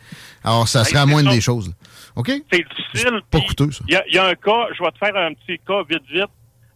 Ben, 0.43 0.49
Alors, 0.49 0.67
ça 0.67 0.79
ben, 0.79 0.85
serait 0.85 0.99
à 0.99 1.05
moins 1.05 1.23
des 1.23 1.41
choses. 1.41 1.73
OK? 2.15 2.31
C'est 2.51 2.65
difficile. 2.93 3.21
pas 3.29 3.41
coûteux, 3.41 3.71
ça. 3.71 3.83
Il 3.87 4.01
y, 4.13 4.17
a 4.17 4.25
un 4.25 4.35
cas, 4.35 4.67
je 4.77 4.83
vais 4.83 4.91
te 4.91 4.97
faire 4.97 5.15
un 5.15 5.33
petit 5.33 5.59
cas 5.65 5.83
vite, 5.89 6.03
vite. 6.09 6.29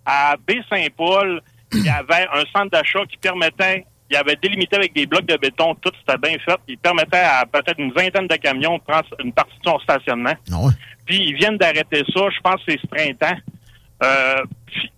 À 0.06 0.36
Baie-Saint-Paul, 0.46 1.42
il 1.74 1.86
y 1.86 1.90
avait 1.90 2.28
un 2.34 2.44
centre 2.54 2.72
d'achat 2.72 3.06
qui 3.10 3.18
permettait 3.18 3.86
il 4.14 4.18
avait 4.18 4.36
délimité 4.36 4.76
avec 4.76 4.94
des 4.94 5.08
blocs 5.08 5.26
de 5.26 5.36
béton, 5.38 5.76
tout 5.82 5.92
c'était 6.00 6.20
bien 6.20 6.38
fait. 6.40 6.60
Il 6.68 6.78
permettait 6.78 7.18
à 7.18 7.46
peut-être 7.46 7.80
une 7.80 7.92
vingtaine 7.92 8.28
de 8.28 8.36
camions 8.36 8.78
de 8.78 8.84
prendre 8.84 9.08
une 9.24 9.34
partie 9.34 9.58
de 9.58 9.70
son 9.70 9.80
stationnement. 9.80 10.34
Ah 10.52 10.70
puis 11.06 11.18
ils 11.18 11.36
viennent 11.36 11.58
d'arrêter 11.58 12.04
ça, 12.14 12.22
je 12.30 12.40
pense 12.42 12.56
que 12.64 12.72
c'est 12.72 12.80
ce 12.80 12.88
printemps. 12.88 13.38
Euh, 14.04 14.44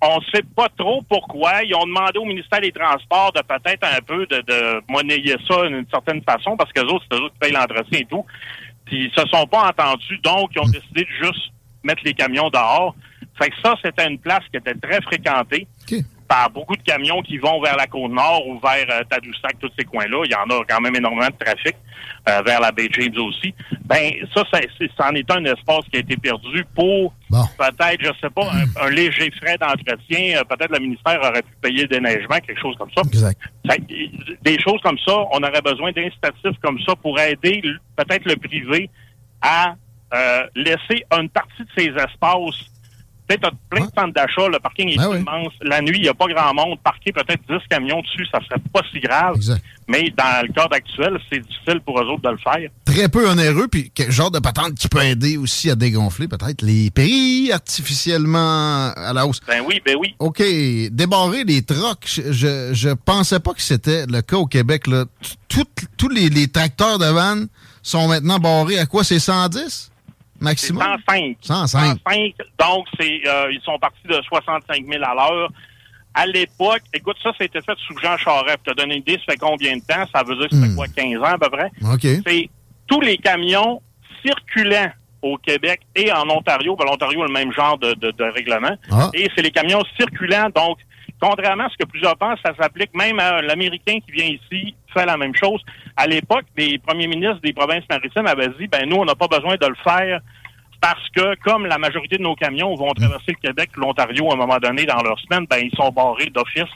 on 0.02 0.18
ne 0.18 0.26
sait 0.34 0.44
pas 0.56 0.68
trop 0.78 1.02
pourquoi. 1.08 1.64
Ils 1.64 1.76
ont 1.76 1.86
demandé 1.86 2.18
au 2.18 2.26
ministère 2.26 2.60
des 2.60 2.72
Transports 2.72 3.32
de 3.34 3.42
peut-être 3.42 3.84
un 3.84 4.02
peu 4.06 4.26
de, 4.26 4.42
de 4.42 4.82
monnayer 4.90 5.36
ça 5.48 5.68
d'une 5.68 5.86
certaine 5.90 6.22
façon, 6.24 6.58
parce 6.58 6.72
que 6.72 6.82
les 6.82 6.92
autres, 6.92 7.06
c'est 7.10 7.18
eux 7.18 7.30
qui 7.30 7.40
payent 7.40 7.52
l'entretien 7.52 8.00
et 8.00 8.06
tout. 8.06 8.26
Puis 8.86 9.06
ils 9.06 9.12
se 9.12 9.26
sont 9.28 9.46
pas 9.48 9.70
entendus, 9.70 10.20
donc 10.24 10.52
ils 10.56 10.60
ont 10.60 10.70
décidé 10.70 11.04
de 11.04 11.26
juste 11.26 11.52
mettre 11.84 12.02
les 12.04 12.14
camions 12.14 12.50
dehors. 12.50 12.96
Fait 13.40 13.50
que 13.50 13.56
ça, 13.64 13.76
c'était 13.84 14.08
une 14.08 14.20
place 14.20 14.44
qui 14.52 14.58
était 14.58 14.76
très 14.76 15.02
fréquentée. 15.02 15.68
Par 16.28 16.50
beaucoup 16.50 16.76
de 16.76 16.82
camions 16.82 17.22
qui 17.22 17.38
vont 17.38 17.62
vers 17.62 17.76
la 17.76 17.88
côte 17.88 18.12
nord 18.12 18.48
ou 18.48 18.60
vers 18.60 18.86
euh, 18.90 19.04
Tadoussac, 19.10 19.60
tous 19.60 19.72
ces 19.78 19.86
coins-là. 19.86 20.24
Il 20.26 20.32
y 20.32 20.36
en 20.36 20.50
a 20.50 20.64
quand 20.68 20.82
même 20.82 20.96
énormément 20.96 21.28
de 21.28 21.46
trafic 21.46 21.76
euh, 22.28 22.42
vers 22.42 22.60
la 22.60 22.72
baie 22.72 22.90
James 22.92 23.18
aussi. 23.18 23.54
Ben 23.86 24.12
ça, 24.34 24.44
ça, 24.52 24.60
c'est, 24.78 24.90
ça 24.98 25.10
en 25.10 25.16
est 25.16 25.30
un 25.32 25.44
espace 25.46 25.86
qui 25.92 25.98
a 25.98 26.00
été 26.00 26.18
perdu 26.18 26.66
pour 26.74 27.14
peut-être, 27.30 28.02
je 28.02 28.12
sais 28.22 28.30
pas, 28.30 28.50
un, 28.52 28.86
un 28.86 28.90
léger 28.90 29.32
frais 29.40 29.58
d'entretien. 29.58 30.40
Euh, 30.40 30.44
peut-être 30.44 30.72
le 30.72 30.80
ministère 30.80 31.20
aurait 31.22 31.44
pu 31.44 31.54
payer 31.62 31.84
le 31.84 31.88
déneigement, 31.90 32.38
quelque 32.40 32.62
chose 32.62 32.76
comme 32.78 32.92
ça. 32.96 33.02
Exact. 33.06 33.40
Euh, 33.70 33.76
des 34.42 34.60
choses 34.60 34.82
comme 34.82 34.98
ça, 35.06 35.14
on 35.32 35.44
aurait 35.44 35.62
besoin 35.62 35.92
d'incitatifs 35.92 36.60
comme 36.62 36.80
ça 36.88 36.96
pour 36.96 37.20
aider 37.20 37.62
peut-être 37.96 38.26
le 38.26 38.36
privé 38.36 38.90
à 39.42 39.76
laisser 40.56 41.04
une 41.12 41.28
partie 41.28 41.62
de 41.62 41.70
ces 41.78 41.88
espaces. 41.88 42.72
T'as 43.28 43.50
plein 43.70 43.86
de 43.86 43.92
centres 43.98 44.14
d'achat, 44.14 44.48
le 44.48 44.60
parking 44.60 44.90
est 44.90 44.98
Ben 44.98 45.10
oui. 45.10 45.18
immense. 45.20 45.54
La 45.62 45.82
nuit, 45.82 45.98
il 45.98 46.04
n'y 46.04 46.08
a 46.08 46.14
pas 46.14 46.28
grand 46.28 46.54
monde. 46.54 46.78
Parquer 46.84 47.12
peut-être 47.12 47.42
10 47.50 47.56
camions 47.70 48.02
dessus, 48.02 48.26
ça 48.32 48.40
serait 48.42 48.62
pas 48.72 48.82
si 48.92 49.00
grave. 49.00 49.36
Mais 49.88 50.12
dans 50.16 50.46
le 50.48 50.54
cadre 50.54 50.74
actuel, 50.76 51.20
c'est 51.32 51.40
difficile 51.40 51.80
pour 51.86 52.00
eux 52.00 52.06
autres 52.06 52.22
de 52.22 52.30
le 52.30 52.38
faire. 52.38 52.70
Très 52.86 53.10
peu 53.10 53.28
onéreux, 53.30 53.68
puis 53.68 53.92
quel 53.94 54.12
genre 54.12 54.32
de 54.32 54.40
patente 54.40 54.76
qui 54.76 54.88
peut 54.88 55.04
aider 55.04 55.38
aussi 55.38 55.70
à 55.70 55.76
dégonfler 55.76 56.28
peut-être 56.28 56.62
les 56.62 56.90
prix 56.92 57.52
artificiellement 57.52 58.92
à 58.96 59.14
la 59.14 59.26
hausse? 59.28 59.40
Ben 59.48 59.62
oui, 59.68 59.82
ben 59.86 59.96
oui. 60.00 60.16
OK, 60.20 60.42
débarrer 60.92 61.44
les 61.44 61.62
trocs, 61.64 62.06
je, 62.08 62.72
je, 62.74 62.90
pensais 62.94 63.40
pas 63.40 63.54
que 63.54 63.62
c'était 63.62 64.06
le 64.06 64.22
cas 64.22 64.38
au 64.38 64.48
Québec. 64.48 64.88
Là. 64.88 65.06
Tous 65.98 66.10
les, 66.10 66.30
les 66.30 66.48
tracteurs 66.48 67.00
de 67.00 67.06
vannes 67.06 67.48
sont 67.82 68.08
maintenant 68.08 68.40
barrés 68.40 68.80
à 68.80 68.86
quoi? 68.86 69.04
C'est 69.04 69.20
110 69.20 69.60
C'est 69.68 69.90
maximum? 70.40 70.84
105. 71.08 71.38
105. 71.42 71.98
105. 72.06 72.34
Donc, 72.60 72.86
c'est, 73.00 73.22
euh, 73.28 73.52
ils 73.52 73.62
sont 73.64 73.78
partis 73.80 74.08
de 74.08 74.22
65 74.28 74.86
000 74.86 75.04
à 75.04 75.14
l'heure. 75.16 75.50
À 76.14 76.26
l'époque, 76.26 76.82
écoute, 76.94 77.18
ça, 77.22 77.32
c'était 77.38 77.62
fait 77.62 77.78
sous 77.88 77.98
Jean 78.00 78.16
Charest. 78.18 78.58
Pour 78.64 78.74
te 78.74 78.80
donner 78.80 78.96
une 78.96 79.02
idée, 79.02 79.18
ça 79.26 79.34
fait 79.34 79.38
combien 79.38 79.76
de 79.76 79.82
temps? 79.82 80.06
Ça 80.14 80.24
veut 80.24 80.36
dire 80.38 80.48
que 80.50 80.56
ça 80.56 80.66
fait 80.68 80.76
quoi, 80.76 80.88
15 80.88 81.20
ans 81.20 81.24
à 81.34 81.38
peu 81.38 81.50
près? 81.50 81.70
OK. 81.94 82.22
C'est 82.26 82.50
tous 82.88 83.02
les 83.02 83.18
camions 83.18 83.82
circulant 84.26 84.92
au 85.22 85.38
Québec 85.38 85.82
et 85.96 86.12
en 86.12 86.30
Ontario. 86.30 86.76
Ben, 86.76 86.86
L'Ontario 86.86 87.24
a 87.24 87.28
le 87.28 87.34
même 87.34 87.52
genre 87.52 87.78
de, 87.78 87.94
de- 87.96 88.12
de 88.12 88.24
règlement. 88.24 88.76
Ah. 88.92 89.10
Et 89.14 89.30
c'est 89.36 89.42
les 89.42 89.52
camions 89.52 89.82
circulants. 89.98 90.50
Donc, 90.56 90.78
contrairement 91.22 91.66
à 91.66 91.70
ce 91.70 91.78
que 91.78 91.90
plusieurs 91.90 92.18
pensent, 92.18 92.40
ça 92.46 92.54
s'applique 92.60 92.94
même 92.96 93.20
à 93.20 93.42
l'Américain 93.42 94.00
qui 94.06 94.12
vient 94.12 94.26
ici, 94.28 94.76
fait 94.94 95.06
la 95.06 95.18
même 95.18 95.36
chose. 95.36 95.62
À 95.98 96.08
l'époque, 96.08 96.46
les 96.58 96.78
premiers 96.78 97.08
ministres 97.08 97.40
des 97.44 97.54
provinces 97.54 97.84
maritimes 97.90 98.28
avaient 98.28 98.50
dit, 98.60 98.68
ben 98.68 98.88
nous, 98.88 98.98
on 98.98 99.06
n'a 99.06 99.16
pas 99.16 99.28
besoin 99.28 99.56
de 99.56 99.66
le 99.68 99.76
faire 99.84 100.20
parce 100.82 101.10
que, 101.16 101.36
comme 101.44 101.66
la 101.66 101.78
majorité 101.78 102.18
de 102.18 102.22
nos 102.24 102.36
camions 102.36 102.76
vont 102.76 102.94
traverser 102.94 103.32
le 103.32 103.48
Québec, 103.48 103.72
l'Ontario, 103.76 104.30
à 104.30 104.34
un 104.34 104.38
moment 104.38 104.58
donné, 104.60 104.86
dans 104.86 105.02
leur 105.02 105.20
semaine, 105.20 105.46
ben 105.50 105.58
ils 105.58 105.76
sont 105.76 105.90
barrés 105.92 106.30
d'office, 106.30 106.70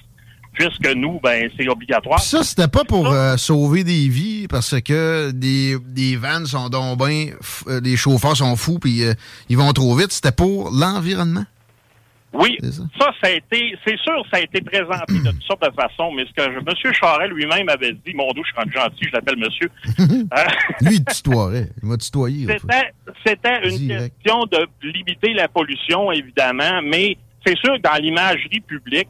puisque 0.53 0.95
nous, 0.95 1.19
ben 1.21 1.49
c'est 1.57 1.67
obligatoire. 1.69 2.19
Ça, 2.19 2.41
c'était 2.43 2.67
pas 2.67 2.83
pour 2.85 3.07
euh, 3.07 3.37
sauver 3.37 3.83
des 3.83 4.07
vies 4.09 4.47
parce 4.47 4.81
que 4.81 5.31
des, 5.31 5.77
des 5.85 6.15
vannes 6.15 6.45
sont 6.47 6.69
donc 6.69 6.97
bien, 6.97 7.27
f- 7.41 7.63
euh, 7.67 7.81
les 7.83 7.95
chauffeurs 7.97 8.35
sont 8.35 8.55
fous 8.55 8.79
puis 8.79 9.03
euh, 9.03 9.13
ils 9.47 9.57
vont 9.57 9.71
trop 9.73 9.95
vite. 9.95 10.11
C'était 10.11 10.31
pour 10.31 10.71
l'environnement? 10.71 11.43
Oui, 12.31 12.57
ça, 12.61 13.11
ça 13.21 13.27
a 13.27 13.29
été, 13.31 13.75
c'est 13.85 13.97
sûr, 13.97 14.23
ça 14.31 14.37
a 14.37 14.41
été 14.41 14.61
présenté 14.61 15.13
de 15.19 15.31
toutes 15.31 15.43
sortes 15.43 15.63
de 15.63 15.73
façons, 15.75 16.11
mais 16.11 16.25
ce 16.25 16.31
que 16.33 16.43
je- 16.53 16.59
M. 16.59 16.93
Charest 16.93 17.31
lui-même 17.33 17.67
avait 17.69 17.93
dit, 17.93 18.13
mon 18.13 18.31
dos, 18.33 18.43
je 18.45 18.51
suis 18.61 18.71
gentil, 18.71 19.05
je 19.07 19.11
l'appelle 19.13 19.37
monsieur. 19.37 19.69
Euh, 20.37 20.43
Lui, 20.81 20.95
il 20.97 21.05
tutoierait. 21.05 21.69
Il 21.81 21.89
m'a 21.89 21.97
tutoyé. 21.97 22.45
C'était, 23.25 23.67
une 23.67 23.77
Direct. 23.77 24.13
question 24.23 24.45
de 24.45 24.67
limiter 24.83 25.33
la 25.33 25.47
pollution, 25.47 26.11
évidemment, 26.11 26.81
mais 26.83 27.17
c'est 27.45 27.57
sûr 27.57 27.73
que 27.75 27.81
dans 27.81 27.95
l'imagerie 28.01 28.59
publique, 28.59 29.07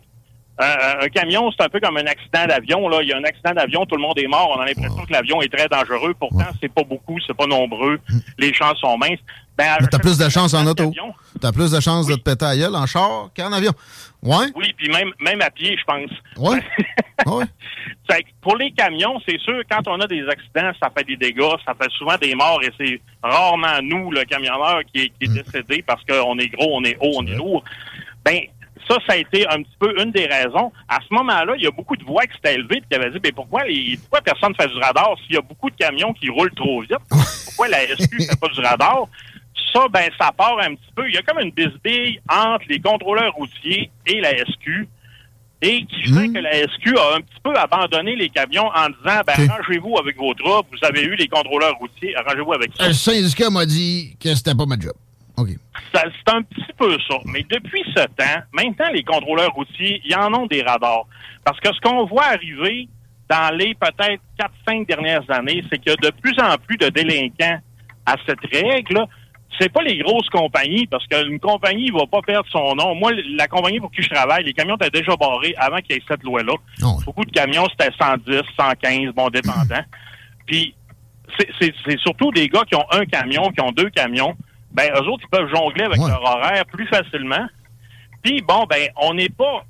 euh, 0.61 1.03
un 1.05 1.07
camion, 1.07 1.49
c'est 1.51 1.63
un 1.65 1.69
peu 1.69 1.79
comme 1.79 1.97
un 1.97 2.05
accident 2.05 2.45
d'avion. 2.47 2.87
Là. 2.89 2.99
Il 3.01 3.07
y 3.09 3.13
a 3.13 3.17
un 3.17 3.23
accident 3.23 3.53
d'avion, 3.53 3.85
tout 3.85 3.95
le 3.95 4.01
monde 4.01 4.17
est 4.19 4.27
mort. 4.27 4.53
On 4.57 4.59
a 4.61 4.65
l'impression 4.65 5.05
que 5.05 5.13
l'avion 5.13 5.41
est 5.41 5.47
très 5.51 5.67
dangereux. 5.69 6.13
Pourtant, 6.19 6.47
c'est 6.61 6.71
pas 6.73 6.83
beaucoup, 6.83 7.17
c'est 7.25 7.33
pas 7.35 7.47
nombreux. 7.47 7.97
Les 8.37 8.53
chances 8.53 8.77
sont 8.79 8.97
minces. 8.97 9.19
Ben, 9.57 9.77
Mais 9.81 9.87
t'as 9.87 9.99
plus 9.99 10.17
de 10.17 10.27
chance 10.29 10.53
en 10.53 10.65
auto. 10.67 10.93
T'as 11.41 11.51
plus 11.51 11.71
de 11.71 11.79
chance 11.79 12.07
de 12.07 12.15
te 12.15 12.21
péter 12.21 12.45
à 12.45 12.55
gueule 12.57 12.75
en 12.75 12.85
char 12.85 13.29
qu'en 13.35 13.51
avion. 13.53 13.71
Ouais? 14.21 14.47
Oui, 14.55 14.73
puis 14.77 14.89
même, 14.89 15.11
même 15.21 15.41
à 15.41 15.49
pied, 15.49 15.77
je 15.77 15.83
pense. 15.85 16.11
Que 18.09 18.15
pour 18.41 18.57
les 18.57 18.71
camions, 18.71 19.19
c'est 19.27 19.39
sûr, 19.39 19.61
quand 19.69 19.87
on 19.87 19.99
a 20.01 20.07
des 20.07 20.25
accidents, 20.27 20.71
ça 20.81 20.89
fait 20.97 21.03
des 21.05 21.15
dégâts, 21.15 21.43
ça 21.65 21.73
fait 21.79 21.89
souvent 21.91 22.17
des 22.17 22.33
morts 22.33 22.59
et 22.63 22.71
c'est 22.77 22.99
rarement 23.21 23.79
nous, 23.83 24.11
le 24.11 24.23
camionneur, 24.25 24.81
qui 24.91 25.01
est, 25.03 25.09
qui 25.19 25.29
Mm. 25.29 25.37
est 25.37 25.43
décédé 25.43 25.83
parce 25.85 26.03
qu'on 26.05 26.37
est 26.39 26.47
gros, 26.47 26.77
on 26.79 26.83
est 26.83 26.97
haut, 26.99 27.13
on 27.17 27.25
est 27.27 27.35
lourd. 27.35 27.63
Ben, 28.25 28.39
ça, 28.87 28.97
ça 29.07 29.13
a 29.13 29.17
été 29.17 29.47
un 29.47 29.61
petit 29.61 29.75
peu 29.79 29.93
une 30.01 30.11
des 30.11 30.25
raisons. 30.25 30.71
À 30.87 30.97
ce 31.07 31.13
moment-là, 31.13 31.53
il 31.57 31.63
y 31.63 31.67
a 31.67 31.71
beaucoup 31.71 31.95
de 31.95 32.03
voix 32.03 32.23
qui 32.25 32.33
s'étaient 32.35 32.55
élevées 32.55 32.77
et 32.77 32.83
qui 32.89 32.95
avaient 32.99 33.11
dit, 33.11 33.19
ben, 33.19 33.31
pourquoi, 33.33 33.63
les, 33.65 33.97
pourquoi 34.01 34.21
personne 34.21 34.55
fait 34.59 34.67
du 34.67 34.77
radar 34.79 35.11
s'il 35.25 35.35
y 35.35 35.37
a 35.37 35.41
beaucoup 35.41 35.69
de 35.69 35.75
camions 35.75 36.11
qui 36.13 36.29
roulent 36.29 36.53
trop 36.55 36.81
vite? 36.81 36.95
Pourquoi 37.45 37.67
la 37.67 37.85
SQ 37.95 38.23
fait 38.23 38.39
pas 38.39 38.47
du 38.47 38.59
radar? 38.61 39.03
Ça, 39.73 39.87
ben, 39.89 40.09
ça 40.19 40.31
part 40.31 40.57
un 40.59 40.75
petit 40.75 40.91
peu. 40.95 41.07
Il 41.07 41.15
y 41.15 41.17
a 41.17 41.21
comme 41.21 41.39
une 41.39 41.51
bisbille 41.51 42.19
entre 42.29 42.65
les 42.69 42.79
contrôleurs 42.79 43.33
routiers 43.33 43.89
et 44.05 44.19
la 44.21 44.31
SQ 44.45 44.87
et 45.61 45.83
qui 45.85 46.13
fait 46.13 46.29
que 46.29 46.39
la 46.39 46.53
SQ 46.53 46.97
a 46.97 47.15
un 47.17 47.21
petit 47.21 47.39
peu 47.43 47.53
abandonné 47.55 48.15
les 48.15 48.29
camions 48.29 48.67
en 48.67 48.87
disant 48.89 49.21
ben, 49.27 49.33
Ok. 49.37 49.49
arrangez-vous 49.49 49.97
avec 49.99 50.17
vos 50.17 50.33
troupes, 50.33 50.67
vous 50.71 50.85
avez 50.87 51.03
eu 51.03 51.15
les 51.15 51.27
contrôleurs 51.27 51.75
routiers, 51.77 52.15
arrangez-vous 52.15 52.53
avec 52.53 52.71
ça. 52.77 52.87
Le 52.87 52.93
syndicat 52.93 53.49
m'a 53.49 53.65
dit 53.65 54.15
que 54.21 54.33
c'était 54.35 54.55
pas 54.55 54.65
ma 54.65 54.79
job. 54.79 54.93
OK. 55.37 55.49
Ça, 55.93 56.03
C'est 56.25 56.33
un 56.33 56.41
petit 56.43 56.73
peu 56.77 56.97
ça. 57.07 57.15
Mais 57.25 57.45
depuis 57.49 57.83
ce 57.95 58.03
temps, 58.05 58.41
maintenant, 58.53 58.87
les 58.93 59.03
contrôleurs 59.03 59.51
routiers, 59.53 60.01
ils 60.05 60.15
en 60.15 60.33
ont 60.33 60.45
des 60.47 60.61
radars. 60.61 61.05
Parce 61.43 61.59
que 61.59 61.73
ce 61.73 61.79
qu'on 61.81 62.05
voit 62.05 62.25
arriver 62.25 62.87
dans 63.29 63.55
les 63.55 63.75
peut-être 63.75 64.21
4-5 64.67 64.87
dernières 64.87 65.29
années, 65.29 65.63
c'est 65.69 65.77
qu'il 65.79 65.91
y 65.91 65.93
a 65.93 66.09
de 66.09 66.15
plus 66.21 66.35
en 66.41 66.55
plus 66.57 66.77
de 66.77 66.89
délinquants 66.89 67.59
à 68.05 68.15
cette 68.25 68.39
règle. 68.51 69.05
C'est 69.57 69.69
pas 69.69 69.81
les 69.81 69.97
grosses 69.97 70.29
compagnies, 70.29 70.85
parce 70.87 71.05
qu'une 71.07 71.39
compagnie 71.39 71.91
ne 71.91 71.97
va 71.99 72.05
pas 72.05 72.21
perdre 72.21 72.47
son 72.51 72.75
nom. 72.75 72.93
Moi, 72.95 73.11
la 73.35 73.47
compagnie 73.47 73.79
pour 73.79 73.91
qui 73.91 74.01
je 74.01 74.09
travaille, 74.09 74.43
les 74.43 74.53
camions 74.53 74.75
étaient 74.75 75.01
déjà 75.01 75.15
barrés 75.15 75.53
avant 75.57 75.77
qu'il 75.77 75.95
y 75.95 75.99
ait 75.99 76.03
cette 76.07 76.23
loi-là. 76.23 76.53
Beaucoup 77.05 77.25
de 77.25 77.31
camions, 77.31 77.65
c'était 77.71 77.93
110, 77.99 78.41
115, 78.57 79.13
bon, 79.15 79.29
dépendant. 79.29 79.81
Puis, 80.45 80.75
c'est 81.59 81.99
surtout 81.99 82.31
des 82.31 82.47
gars 82.47 82.63
qui 82.65 82.75
ont 82.75 82.85
un 82.91 83.05
camion, 83.05 83.49
qui 83.51 83.61
ont 83.61 83.71
deux 83.71 83.89
camions. 83.89 84.35
Ben, 84.71 84.91
eux 84.95 85.07
autres, 85.07 85.23
ils 85.25 85.37
peuvent 85.37 85.49
jongler 85.53 85.85
avec 85.85 85.97
leur 85.97 86.21
horaire 86.21 86.65
plus 86.65 86.87
facilement. 86.87 87.47
Puis, 88.23 88.41
bon, 88.41 88.65
ben, 88.69 88.89
on 88.97 89.13
n'est 89.13 89.29
pas... 89.29 89.63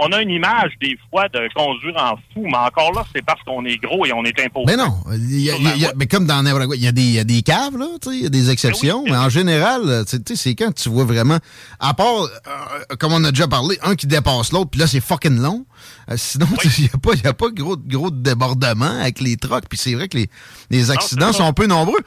On 0.00 0.12
a 0.12 0.22
une 0.22 0.30
image, 0.30 0.72
des 0.80 0.98
fois, 1.10 1.28
de 1.28 1.40
conduire 1.54 1.96
en 1.96 2.16
fou, 2.32 2.44
mais 2.44 2.56
encore 2.56 2.92
là, 2.92 3.04
c'est 3.14 3.24
parce 3.24 3.42
qu'on 3.42 3.64
est 3.64 3.76
gros 3.78 4.04
et 4.06 4.12
on 4.12 4.24
est 4.24 4.38
imposé. 4.40 4.66
Mais 4.66 4.76
non, 4.76 4.94
y 5.10 5.50
a- 5.50 5.56
y 5.56 5.66
a- 5.66 5.74
il 5.76 5.82
y 5.82 5.86
a- 5.86 5.92
mais 5.96 6.06
comme 6.06 6.26
dans 6.26 6.42
n'importe 6.42 6.74
il 6.76 6.82
y, 6.82 6.88
a 6.88 6.92
des- 6.92 7.02
il 7.02 7.12
y 7.12 7.18
a 7.18 7.24
des 7.24 7.42
caves, 7.42 7.76
là, 7.78 7.86
il 8.06 8.22
y 8.22 8.26
a 8.26 8.28
des 8.28 8.50
exceptions, 8.50 9.04
mais 9.04 9.16
en 9.16 9.28
général, 9.28 10.04
tu 10.04 10.10
sais, 10.10 10.22
tu 10.22 10.36
sais, 10.36 10.42
c'est 10.50 10.54
quand 10.54 10.72
tu 10.74 10.88
vois 10.88 11.04
vraiment, 11.04 11.38
à 11.80 11.94
part, 11.94 12.22
euh, 12.22 12.96
comme 12.98 13.12
on 13.12 13.24
a 13.24 13.30
déjà 13.30 13.48
parlé, 13.48 13.78
un 13.82 13.94
qui 13.94 14.06
dépasse 14.06 14.52
l'autre, 14.52 14.70
puis 14.70 14.80
là, 14.80 14.86
c'est 14.86 15.00
fucking 15.00 15.38
long. 15.40 15.64
Euh, 16.10 16.14
sinon, 16.16 16.46
il 16.64 16.84
n'y 16.84 16.90
a 16.92 16.98
pas, 16.98 17.10
il 17.14 17.22
y 17.22 17.26
a 17.26 17.32
pas 17.34 17.50
gros, 17.50 17.76
gros 17.76 18.10
débordement 18.10 18.98
avec 19.00 19.20
les 19.20 19.36
trucks, 19.36 19.64
puis 19.68 19.78
c'est 19.78 19.94
vrai 19.94 20.08
que 20.08 20.16
les, 20.18 20.28
les 20.70 20.90
accidents 20.90 21.32
ça. 21.32 21.38
sont 21.44 21.52
peu 21.52 21.66
nombreux. 21.66 22.00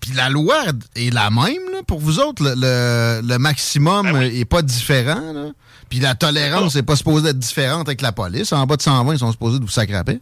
Puis 0.00 0.12
la 0.14 0.28
loi 0.28 0.56
est 0.94 1.12
la 1.12 1.30
même, 1.30 1.70
là, 1.72 1.82
pour 1.86 1.98
vous 1.98 2.20
autres. 2.20 2.42
Le, 2.42 2.54
le- 2.56 3.26
le 3.26 3.38
maximum 3.38 4.12
Ben 4.12 4.22
est 4.22 4.44
pas 4.44 4.62
différent, 4.62 5.32
là. 5.32 5.46
Puis 5.88 6.00
la 6.00 6.14
tolérance 6.14 6.74
n'est 6.74 6.82
pas 6.82 6.96
supposée 6.96 7.30
être 7.30 7.38
différente 7.38 7.88
avec 7.88 8.02
la 8.02 8.12
police. 8.12 8.52
En 8.52 8.66
bas 8.66 8.76
de 8.76 8.82
120, 8.82 9.12
ils 9.14 9.18
sont 9.18 9.32
supposés 9.32 9.58
de 9.58 9.64
vous 9.64 9.70
sacraper. 9.70 10.18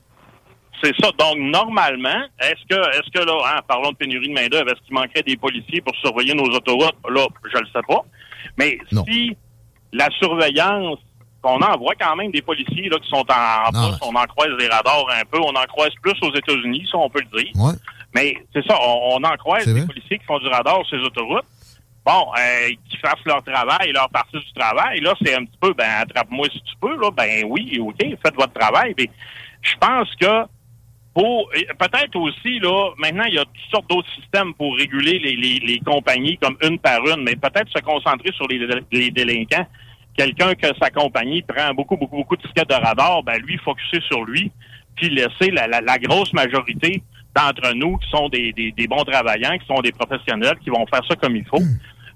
C'est 0.83 0.93
ça. 1.01 1.09
Donc, 1.19 1.39
normalement, 1.39 2.23
est-ce 2.41 2.61
que, 2.69 2.79
est-ce 2.99 3.11
que 3.19 3.25
là, 3.25 3.33
hein, 3.47 3.61
parlons 3.67 3.91
de 3.93 3.97
pénurie 3.97 4.29
de 4.29 4.35
main-d'œuvre, 4.35 4.69
est-ce 4.71 4.81
qu'il 4.87 4.95
manquerait 4.95 5.23
des 5.23 5.37
policiers 5.37 5.81
pour 5.81 5.95
surveiller 5.97 6.35
nos 6.35 6.45
autoroutes? 6.45 6.95
Là, 7.09 7.27
je 7.53 7.59
le 7.59 7.67
sais 7.67 7.81
pas. 7.89 8.03
Mais 8.59 8.79
si 9.09 9.35
la 9.93 10.09
surveillance, 10.19 10.99
on 11.43 11.61
en 11.63 11.79
voit 11.79 11.95
quand 11.99 12.17
même 12.17 12.31
des 12.31 12.43
policiers 12.43 12.89
là, 12.91 12.99
qui 12.99 13.09
sont 13.09 13.25
en, 13.31 13.69
en 13.69 13.73
poste, 13.91 14.03
on 14.03 14.15
en 14.15 14.25
croise 14.25 14.51
des 14.59 14.69
radars 14.69 15.07
un 15.11 15.25
peu, 15.31 15.39
on 15.41 15.55
en 15.55 15.65
croise 15.67 15.91
plus 16.03 16.15
aux 16.23 16.35
États-Unis, 16.35 16.87
ça, 16.91 16.99
on 16.99 17.09
peut 17.09 17.21
le 17.33 17.39
dire. 17.43 17.51
Ouais. 17.55 17.73
Mais 18.15 18.37
c'est 18.53 18.65
ça, 18.67 18.79
on, 18.81 19.17
on 19.17 19.25
en 19.25 19.37
croise 19.37 19.67
des 19.67 19.85
policiers 19.85 20.19
qui 20.19 20.25
font 20.25 20.39
du 20.39 20.49
radar 20.49 20.85
sur 20.87 20.97
les 20.97 21.05
autoroutes. 21.05 21.45
Bon, 22.07 22.27
euh, 22.39 22.69
qui 22.91 22.99
fassent 22.99 23.25
leur 23.25 23.43
travail, 23.43 23.91
leur 23.93 24.11
partie 24.11 24.39
du 24.39 24.53
travail. 24.53 25.01
Là, 25.01 25.15
c'est 25.25 25.35
un 25.35 25.45
petit 25.47 25.57
peu, 25.59 25.73
ben, 25.73 25.89
attrape-moi 26.01 26.49
si 26.53 26.61
tu 26.61 26.75
peux, 26.79 27.01
là. 27.01 27.11
Ben 27.11 27.45
oui, 27.49 27.79
OK, 27.81 27.97
faites 27.99 28.35
votre 28.35 28.53
travail. 28.53 28.95
Mais 28.99 29.09
je 29.63 29.75
pense 29.81 30.15
que 30.17 30.45
pour 31.15 31.49
peut-être 31.79 32.15
aussi, 32.17 32.59
là, 32.59 32.91
maintenant, 32.99 33.25
il 33.25 33.35
y 33.35 33.39
a 33.39 33.45
toutes 33.47 33.71
sortes 33.71 33.89
d'autres 33.89 34.13
systèmes 34.17 34.53
pour 34.53 34.77
réguler 34.77 35.19
les, 35.19 35.35
les, 35.35 35.61
les 35.61 35.79
compagnies 35.79 36.37
comme 36.37 36.59
une 36.63 36.79
par 36.79 37.01
une, 37.07 37.23
mais 37.23 37.37
peut-être 37.37 37.71
se 37.71 37.83
concentrer 37.83 38.33
sur 38.33 38.47
les, 38.49 38.59
les 38.93 39.11
délinquants. 39.11 39.67
Quelqu'un 40.15 40.55
que 40.55 40.67
sa 40.79 40.91
compagnie 40.91 41.41
prend 41.41 41.73
beaucoup, 41.73 41.97
beaucoup, 41.97 42.17
beaucoup 42.17 42.37
de 42.37 42.43
tickets 42.43 42.69
de 42.69 42.75
radar, 42.75 43.23
ben 43.23 43.41
lui, 43.41 43.57
focuser 43.59 44.01
sur 44.09 44.25
lui, 44.25 44.53
puis 44.95 45.09
laisser 45.09 45.51
la, 45.53 45.67
la, 45.69 45.81
la 45.81 45.99
grosse 45.99 46.35
majorité 46.35 47.03
d'entre 47.35 47.75
nous 47.75 47.97
qui 47.99 48.09
sont 48.11 48.29
des, 48.29 48.53
des, 48.53 48.73
des 48.73 48.87
bons 48.87 49.05
travaillants, 49.05 49.57
qui 49.59 49.67
sont 49.67 49.81
des 49.81 49.93
professionnels, 49.93 50.57
qui 50.63 50.71
vont 50.71 50.87
faire 50.87 51.03
ça 51.09 51.17
comme 51.17 51.37
il 51.37 51.45
faut. 51.47 51.59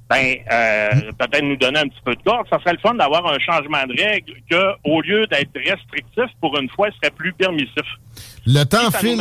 ben 0.09 0.37
euh, 0.51 1.13
peut-être 1.19 1.43
nous 1.45 1.57
donner 1.57 1.81
un 1.81 1.89
petit 1.89 2.01
peu 2.05 2.15
de 2.15 2.23
corde. 2.23 2.47
Ça 2.51 2.59
serait 2.61 2.73
le 2.73 2.79
fun 2.79 2.95
d'avoir 2.95 3.27
un 3.27 3.39
changement 3.39 3.85
de 3.87 4.01
règle 4.01 4.33
que, 4.51 4.73
au 4.85 5.03
lieu 5.03 5.27
d'être 5.27 5.53
restrictif, 5.55 6.25
pour 6.41 6.59
une 6.59 6.69
fois, 6.71 6.89
serait 7.03 7.15
plus 7.15 7.33
permissif. 7.35 7.85
Le 8.47 8.65
temps 8.65 8.91
file 8.91 9.21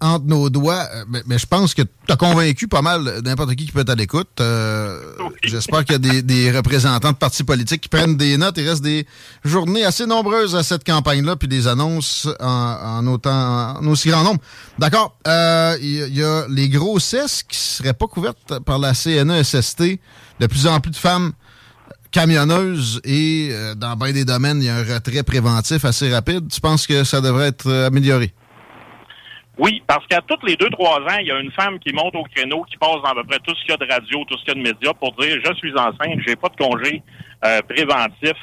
entre 0.00 0.26
nos 0.26 0.50
doigts, 0.50 0.86
euh, 0.94 1.04
mais, 1.26 1.38
je 1.38 1.46
pense 1.46 1.74
que 1.74 1.82
tu 1.82 2.12
as 2.12 2.16
convaincu 2.16 2.68
pas 2.68 2.82
mal 2.82 3.20
n'importe 3.24 3.54
qui 3.54 3.66
qui 3.66 3.72
peut 3.72 3.80
être 3.80 3.90
à 3.90 3.94
l'écoute. 3.94 4.28
Euh, 4.40 4.98
j'espère 5.42 5.84
qu'il 5.84 6.04
y 6.04 6.18
a 6.18 6.22
des, 6.22 6.50
représentants 6.50 7.12
de 7.12 7.16
partis 7.16 7.44
politiques 7.44 7.82
qui 7.82 7.88
prennent 7.88 8.16
des 8.16 8.36
notes. 8.36 8.56
Il 8.58 8.68
reste 8.68 8.82
des 8.82 9.06
journées 9.44 9.84
assez 9.84 10.06
nombreuses 10.06 10.54
à 10.54 10.62
cette 10.62 10.84
campagne-là, 10.84 11.36
puis 11.36 11.48
des 11.48 11.66
annonces 11.66 12.28
en, 12.40 13.06
autant, 13.06 13.76
en 13.78 13.86
aussi 13.86 14.08
grand 14.08 14.22
nombre. 14.22 14.40
D'accord. 14.78 15.16
Euh, 15.26 15.76
il 15.80 16.16
y, 16.16 16.22
a 16.22 16.46
les 16.48 16.68
grossesses 16.68 17.42
qui 17.42 17.58
seraient 17.58 17.94
pas 17.94 18.06
couvertes 18.06 18.58
par 18.64 18.78
la 18.78 18.94
CNESST. 18.94 19.82
De 20.38 20.46
plus 20.46 20.66
en 20.66 20.80
plus 20.80 20.90
de 20.90 20.96
femmes 20.96 21.32
camionneuses 22.10 23.00
et 23.04 23.52
dans 23.76 23.96
bien 23.96 24.12
des 24.12 24.24
domaines, 24.24 24.60
il 24.60 24.66
y 24.66 24.68
a 24.68 24.76
un 24.76 24.84
retrait 24.84 25.22
préventif 25.22 25.84
assez 25.84 26.12
rapide. 26.12 26.48
Tu 26.50 26.60
penses 26.60 26.86
que 26.86 27.04
ça 27.04 27.20
devrait 27.20 27.48
être 27.48 27.70
amélioré? 27.70 28.34
Oui, 29.58 29.82
parce 29.86 30.06
qu'à 30.06 30.20
toutes 30.20 30.42
les 30.42 30.56
deux, 30.56 30.68
trois 30.70 31.00
ans, 31.00 31.16
il 31.20 31.26
y 31.26 31.30
a 31.30 31.38
une 31.38 31.50
femme 31.52 31.78
qui 31.78 31.92
monte 31.92 32.14
au 32.14 32.24
créneau, 32.24 32.62
qui 32.64 32.76
passe 32.76 33.00
dans 33.02 33.10
à 33.10 33.14
peu 33.14 33.24
près 33.24 33.38
tout 33.38 33.54
ce 33.54 33.60
qu'il 33.62 33.70
y 33.70 33.74
a 33.74 33.76
de 33.78 33.90
radio, 33.90 34.24
tout 34.28 34.36
ce 34.36 34.44
qu'il 34.44 34.48
y 34.48 34.60
a 34.60 34.62
de 34.62 34.68
médias 34.68 34.92
pour 34.92 35.12
dire 35.14 35.38
je 35.44 35.54
suis 35.54 35.72
enceinte, 35.72 36.20
j'ai 36.26 36.36
pas 36.36 36.48
de 36.48 36.56
congé 36.56 37.02
euh, 37.44 37.62
préventif. 37.62 38.36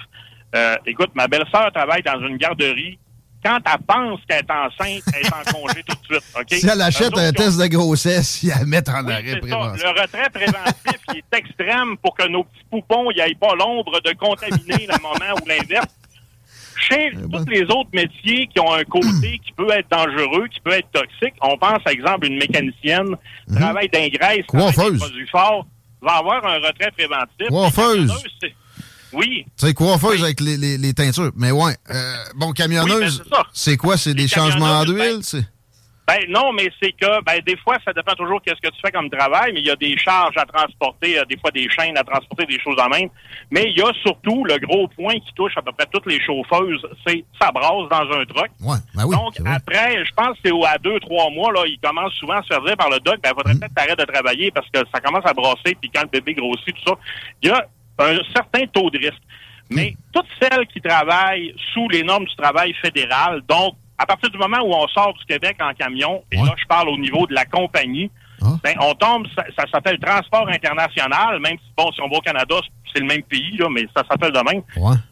Euh, 0.55 0.75
écoute, 0.86 1.12
ma 1.13 1.27
belle-sœur 1.27 1.72
travaille 1.72 2.01
dans 2.01 2.20
une 2.27 2.38
garderie. 2.38 2.98
Quand 3.46 3.60
elle 3.65 3.82
pense 3.86 4.22
qu'elle 4.27 4.39
est 4.39 4.51
enceinte, 4.51 5.03
elle 5.13 5.25
est 5.25 5.34
en 5.34 5.51
congé 5.51 5.84
tout 5.84 5.96
de 5.96 6.05
suite. 6.05 6.24
OK? 6.36 6.48
Si 6.50 6.67
elle 6.67 6.82
achète 6.82 7.17
un 7.17 7.32
test 7.32 7.60
de 7.60 7.67
grossesse, 7.67 8.41
il 8.41 8.50
la 8.50 8.65
met 8.65 8.89
en 8.89 9.08
arrêt 9.08 9.39
préventif. 9.39 9.84
Le 9.84 9.89
retrait 9.89 10.29
préventif 10.29 11.00
est 11.13 11.38
extrême 11.38 11.98
pour 11.98 12.15
que 12.15 12.27
nos 12.27 12.46
petits 12.46 12.65
poupons 12.72 13.12
n'aient 13.12 13.36
pas 13.36 13.53
l'ombre 13.55 14.00
de 14.01 14.13
contaminer 14.13 14.88
le 14.88 15.01
moment 15.01 15.39
ou 15.43 15.48
l'inverse. 15.48 15.93
Chez 16.90 17.12
eh 17.12 17.16
ben. 17.16 17.44
tous 17.44 17.52
les 17.52 17.63
autres 17.63 17.90
métiers 17.94 18.48
qui 18.48 18.60
ont 18.60 18.74
un 18.74 18.84
côté 18.84 19.40
qui 19.46 19.52
peut 19.56 19.70
être 19.72 19.90
dangereux, 19.90 20.48
qui 20.48 20.60
peut 20.60 20.72
être 20.72 20.90
toxique, 20.92 21.36
on 21.42 21.58
pense, 21.58 21.82
par 21.84 21.94
exemple, 21.94 22.28
une 22.28 22.38
mécanicienne, 22.38 23.16
mhm. 23.48 23.56
travail 23.60 23.90
d'ingraisse, 23.90 24.46
coiffeuse, 24.48 25.00
produits 25.00 25.28
forts, 25.28 25.66
va 26.02 26.13
avoir 26.13 26.46
un 26.46 26.56
retrait 26.56 26.92
préventif. 26.92 27.48
Coiffeuse. 27.50 28.13
Oui. 29.13 29.46
Tu 29.58 29.68
sais, 29.68 29.74
coiffeuse 29.74 30.24
avec 30.24 30.40
les, 30.40 30.58
les, 30.58 30.94
teintures. 30.94 31.32
Mais 31.36 31.52
ouais. 31.52 31.75
Euh, 31.92 32.16
bon, 32.36 32.52
camionneuse, 32.52 33.24
ben, 33.30 33.38
c'est 33.54 33.78
quoi? 33.78 33.96
C'est 33.96 34.16
des 34.16 34.28
changements 34.28 34.84
d'huile? 34.86 35.22
Ben, 36.06 36.20
non, 36.28 36.52
mais 36.52 36.70
c'est 36.82 36.92
que 36.92 37.24
ben 37.24 37.40
des 37.46 37.56
fois, 37.58 37.78
ça 37.86 37.94
dépend 37.94 38.14
toujours 38.14 38.42
qu'est-ce 38.42 38.60
que 38.60 38.74
tu 38.74 38.82
fais 38.84 38.92
comme 38.92 39.10
travail, 39.10 39.54
mais 39.54 39.62
il 39.62 39.68
y 39.68 39.72
a 39.72 39.76
des 39.78 39.98
charges 39.98 40.36
à 40.36 40.46
transporter, 40.46 41.18
euh, 41.18 41.24
des 41.26 41.38
fois 41.38 41.50
des 41.52 41.70
chaînes 41.70 41.98
à 41.98 42.04
transporter, 42.04 42.46
des 42.46 42.60
choses 42.60 42.78
en 42.78 42.90
même. 42.90 43.08
Mais 43.52 43.72
il 43.72 43.78
y 43.78 43.82
a 43.82 43.92
surtout 44.02 44.44
le 44.44 44.58
gros 44.58 44.90
point 44.90 45.14
qui 45.14 45.34
touche 45.34 45.54
à 45.56 45.62
peu 45.62 45.72
près 45.72 45.88
toutes 45.90 46.06
les 46.08 46.22
chauffeuses, 46.22 46.86
c'est 47.08 47.24
ça 47.42 47.52
brasse 47.52 47.88
dans 47.90 48.18
un 48.20 48.26
truck. 48.26 48.50
Ouais, 48.60 48.76
ben 48.94 49.06
oui, 49.06 49.16
Donc 49.16 49.36
après, 49.46 50.04
je 50.04 50.12
pense 50.14 50.38
que 50.40 50.50
c'est 50.50 50.68
à 50.68 50.78
deux, 50.78 51.00
trois 51.00 51.30
mois, 51.30 51.54
là, 51.54 51.64
il 51.66 51.80
commence 51.80 52.14
souvent 52.16 52.36
à 52.36 52.44
se 52.44 52.48
faire 52.48 52.62
dire 52.62 52.76
par 52.76 52.90
le 52.90 53.00
doc, 53.00 53.20
ben 53.24 53.30
faudrait 53.30 53.54
mm. 53.54 53.60
peut-être 53.60 53.78
arrêter 53.78 54.06
de 54.06 54.12
travailler 54.12 54.52
parce 54.52 54.68
que 54.70 54.80
ça 54.94 55.00
commence 55.00 55.26
à 55.26 55.34
brasser, 55.34 55.78
puis 55.80 55.90
quand 55.90 56.02
le 56.02 56.10
bébé 56.10 56.34
grossit, 56.34 56.76
tout 56.76 56.90
ça, 56.90 56.98
il 57.42 57.50
y 57.50 57.52
a 57.52 57.66
un 58.00 58.18
certain 58.36 58.66
taux 58.68 58.90
de 58.90 58.98
risque. 58.98 59.24
Mais 59.70 59.92
mm. 59.92 59.96
toutes 60.12 60.28
celles 60.42 60.68
qui 60.68 60.82
travaillent 60.82 61.56
sous 61.74 61.88
les 61.88 62.04
normes 62.04 62.26
du 62.26 62.36
travail 62.36 62.74
fédéral, 62.82 63.42
donc 63.48 63.76
à 64.04 64.06
partir 64.06 64.30
du 64.30 64.38
moment 64.38 64.58
où 64.64 64.74
on 64.74 64.88
sort 64.90 65.14
du 65.14 65.24
Québec 65.26 65.56
en 65.62 65.74
camion, 65.74 66.24
et 66.30 66.36
là, 66.36 66.54
je 66.58 66.66
parle 66.68 66.90
au 66.90 66.98
niveau 66.98 67.26
de 67.26 67.34
la 67.34 67.46
compagnie, 67.46 68.12
ah. 68.42 68.58
ben, 68.62 68.76
on 68.82 68.94
tombe, 68.96 69.26
ça, 69.36 69.64
s'appelle 69.72 69.98
transport 69.98 70.50
international, 70.50 71.40
même 71.40 71.58
si, 71.58 71.72
bon, 71.78 71.90
si 71.94 72.02
on 72.02 72.10
va 72.10 72.18
au 72.18 72.22
Canada, 72.22 72.56
c'est 72.94 73.00
le 73.00 73.08
même 73.08 73.24
pays, 73.24 73.56
là, 73.58 73.68
mais 73.72 73.86
ça 73.96 74.04
s'appelle 74.10 74.34
de 74.34 74.40
même. 74.40 74.62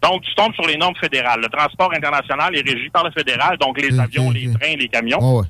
Donc, 0.03 0.23
tu 0.23 0.35
tombes 0.35 0.53
sur 0.55 0.67
les 0.67 0.75
normes 0.75 0.95
fédérales. 0.97 1.39
Le 1.39 1.47
transport 1.47 1.93
international 1.93 2.53
est 2.53 2.67
régi 2.67 2.89
par 2.89 3.05
le 3.05 3.11
fédéral, 3.11 3.57
donc 3.59 3.81
les 3.81 3.97
avions, 3.97 4.29
les 4.29 4.51
trains, 4.51 4.75
les 4.77 4.89
camions. 4.89 5.43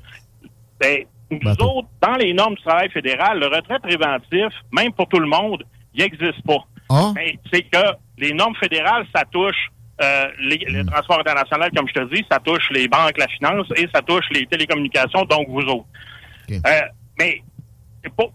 ben, 0.80 1.06
nous 1.32 1.52
autres, 1.52 1.88
dans 2.00 2.16
les 2.16 2.34
normes 2.34 2.56
du 2.56 2.62
travail 2.62 2.92
fédéral, 2.92 3.40
le 3.40 3.48
retrait 3.48 3.80
préventif, 3.80 4.54
même 4.72 4.92
pour 4.94 5.08
tout 5.08 5.20
le 5.20 5.27
monde, 5.27 5.64
il 5.96 6.04
n'existe 6.04 6.46
pas. 6.46 6.64
Ah. 6.90 7.12
Ben, 7.16 7.32
c'est 7.51 7.64
que 7.64 7.96
les 8.20 8.34
normes 8.34 8.56
fédérales, 8.56 9.08
ça 9.16 9.24
touche 9.32 9.72
euh, 10.01 10.27
les, 10.40 10.58
le 10.68 10.84
hmm. 10.84 10.90
transport 10.90 11.20
international, 11.20 11.72
comme 11.75 11.88
je 11.88 11.94
te 11.94 12.16
dis, 12.16 12.25
ça 12.32 12.40
touche 12.40 12.70
les 12.72 12.88
banques, 12.88 13.18
la 13.18 13.27
finance 13.27 13.68
et 13.75 13.88
ça 13.94 14.01
touche 14.01 14.25
les 14.32 14.46
télécommunications, 14.46 15.25
donc 15.25 15.48
vous 15.50 15.62
autres. 15.62 15.86
Euh, 16.51 16.82
mais 17.20 17.42